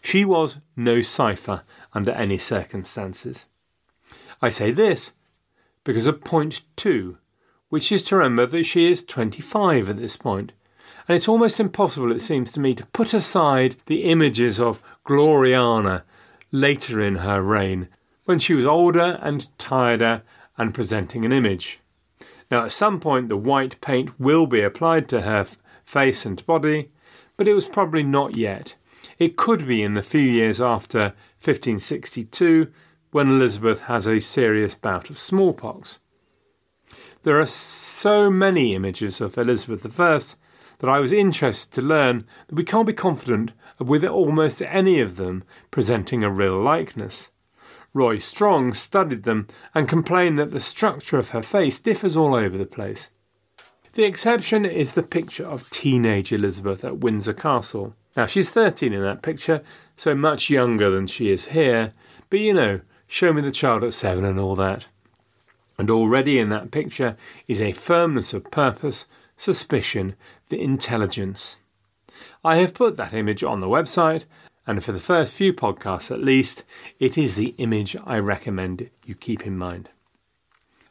She 0.01 0.23
was 0.25 0.57
no 0.75 1.01
cipher 1.01 1.63
under 1.93 2.11
any 2.11 2.37
circumstances. 2.37 3.45
I 4.41 4.49
say 4.49 4.71
this 4.71 5.11
because 5.83 6.07
of 6.07 6.23
point 6.23 6.61
two, 6.75 7.17
which 7.69 7.91
is 7.91 8.03
to 8.03 8.15
remember 8.15 8.45
that 8.45 8.63
she 8.63 8.91
is 8.91 9.03
25 9.03 9.89
at 9.89 9.97
this 9.97 10.17
point. 10.17 10.51
And 11.07 11.15
it's 11.15 11.27
almost 11.27 11.59
impossible, 11.59 12.11
it 12.11 12.21
seems 12.21 12.51
to 12.53 12.59
me, 12.59 12.73
to 12.75 12.85
put 12.87 13.13
aside 13.13 13.75
the 13.87 14.03
images 14.03 14.59
of 14.59 14.81
Gloriana 15.05 16.03
later 16.51 17.01
in 17.01 17.17
her 17.17 17.41
reign, 17.41 17.89
when 18.25 18.39
she 18.39 18.53
was 18.53 18.65
older 18.65 19.19
and 19.21 19.47
tireder 19.57 20.21
and 20.57 20.73
presenting 20.73 21.25
an 21.25 21.33
image. 21.33 21.79
Now, 22.49 22.65
at 22.65 22.71
some 22.71 22.99
point, 22.99 23.29
the 23.29 23.37
white 23.37 23.81
paint 23.81 24.19
will 24.19 24.45
be 24.45 24.61
applied 24.61 25.09
to 25.09 25.21
her 25.21 25.47
face 25.83 26.25
and 26.25 26.45
body, 26.45 26.91
but 27.35 27.47
it 27.47 27.53
was 27.53 27.67
probably 27.67 28.03
not 28.03 28.35
yet. 28.35 28.75
It 29.19 29.35
could 29.35 29.67
be 29.67 29.81
in 29.81 29.95
the 29.95 30.03
few 30.03 30.21
years 30.21 30.61
after 30.61 31.13
1562 31.43 32.71
when 33.13 33.29
Elizabeth 33.29 33.81
has 33.81 34.07
a 34.07 34.19
serious 34.19 34.73
bout 34.73 35.09
of 35.09 35.19
smallpox. 35.19 35.99
There 37.21 37.39
are 37.39 37.45
so 37.45 38.29
many 38.29 38.73
images 38.73 39.21
of 39.21 39.37
Elizabeth 39.37 39.99
I 39.99 40.19
that 40.79 40.89
I 40.89 40.99
was 40.99 41.11
interested 41.11 41.71
to 41.73 41.81
learn 41.81 42.25
that 42.47 42.55
we 42.55 42.63
can't 42.63 42.87
be 42.87 42.93
confident 42.93 43.51
of 43.79 43.87
with 43.87 44.03
almost 44.03 44.61
any 44.63 44.99
of 44.99 45.17
them 45.17 45.43
presenting 45.69 46.23
a 46.23 46.31
real 46.31 46.59
likeness. 46.59 47.29
Roy 47.93 48.17
Strong 48.17 48.73
studied 48.73 49.23
them 49.23 49.47
and 49.75 49.87
complained 49.87 50.39
that 50.39 50.51
the 50.51 50.59
structure 50.59 51.19
of 51.19 51.29
her 51.29 51.43
face 51.43 51.77
differs 51.77 52.17
all 52.17 52.33
over 52.33 52.57
the 52.57 52.65
place. 52.65 53.11
The 53.93 54.05
exception 54.05 54.65
is 54.65 54.93
the 54.93 55.03
picture 55.03 55.45
of 55.45 55.69
teenage 55.69 56.31
Elizabeth 56.31 56.83
at 56.83 56.97
Windsor 56.97 57.33
Castle. 57.33 57.95
Now, 58.17 58.25
she's 58.25 58.49
13 58.49 58.91
in 58.91 59.03
that 59.03 59.21
picture, 59.21 59.61
so 59.95 60.15
much 60.15 60.49
younger 60.49 60.89
than 60.89 61.05
she 61.05 61.29
is 61.29 61.45
here, 61.45 61.93
but 62.31 62.39
you 62.39 62.55
know, 62.55 62.81
show 63.13 63.31
me 63.31 63.43
the 63.43 63.51
child 63.51 63.83
at 63.83 63.93
seven 63.93 64.25
and 64.25 64.39
all 64.39 64.55
that. 64.55 64.87
And 65.77 65.91
already 65.91 66.39
in 66.39 66.49
that 66.49 66.71
picture 66.71 67.15
is 67.47 67.61
a 67.61 67.71
firmness 67.71 68.33
of 68.33 68.49
purpose, 68.49 69.05
suspicion, 69.37 70.15
the 70.49 70.59
intelligence. 70.59 71.57
I 72.43 72.57
have 72.57 72.73
put 72.73 72.97
that 72.97 73.13
image 73.13 73.43
on 73.43 73.59
the 73.59 73.67
website, 73.67 74.23
and 74.65 74.83
for 74.83 74.93
the 74.93 74.99
first 74.99 75.35
few 75.35 75.53
podcasts 75.53 76.09
at 76.09 76.23
least, 76.23 76.63
it 76.99 77.15
is 77.15 77.35
the 77.35 77.53
image 77.59 77.95
I 78.03 78.17
recommend 78.17 78.89
you 79.05 79.13
keep 79.13 79.45
in 79.45 79.59
mind. 79.59 79.91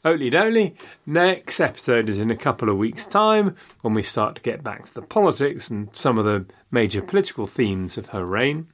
Oatly 0.05 0.31
doly, 0.33 0.77
next 1.05 1.59
episode 1.59 2.09
is 2.09 2.21
in 2.21 2.31
a 2.31 2.37
couple 2.37 2.69
of 2.69 2.79
weeks' 2.79 3.05
time 3.05 3.57
when 3.81 3.95
we 3.95 4.03
start 4.05 4.37
to 4.37 4.43
get 4.43 4.63
back 4.63 4.85
to 4.85 4.95
the 4.95 5.03
politics 5.03 5.71
and 5.71 5.93
some 5.93 6.19
of 6.19 6.25
the 6.25 6.47
major 6.71 7.03
political 7.03 7.49
themes 7.49 7.99
of 7.99 8.11
her 8.11 8.25
reign. 8.25 8.69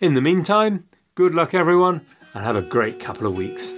In 0.00 0.14
the 0.14 0.22
meantime, 0.22 0.84
good 1.14 1.34
luck 1.34 1.52
everyone 1.52 2.06
and 2.34 2.44
have 2.44 2.56
a 2.56 2.62
great 2.62 2.98
couple 2.98 3.26
of 3.26 3.36
weeks. 3.36 3.74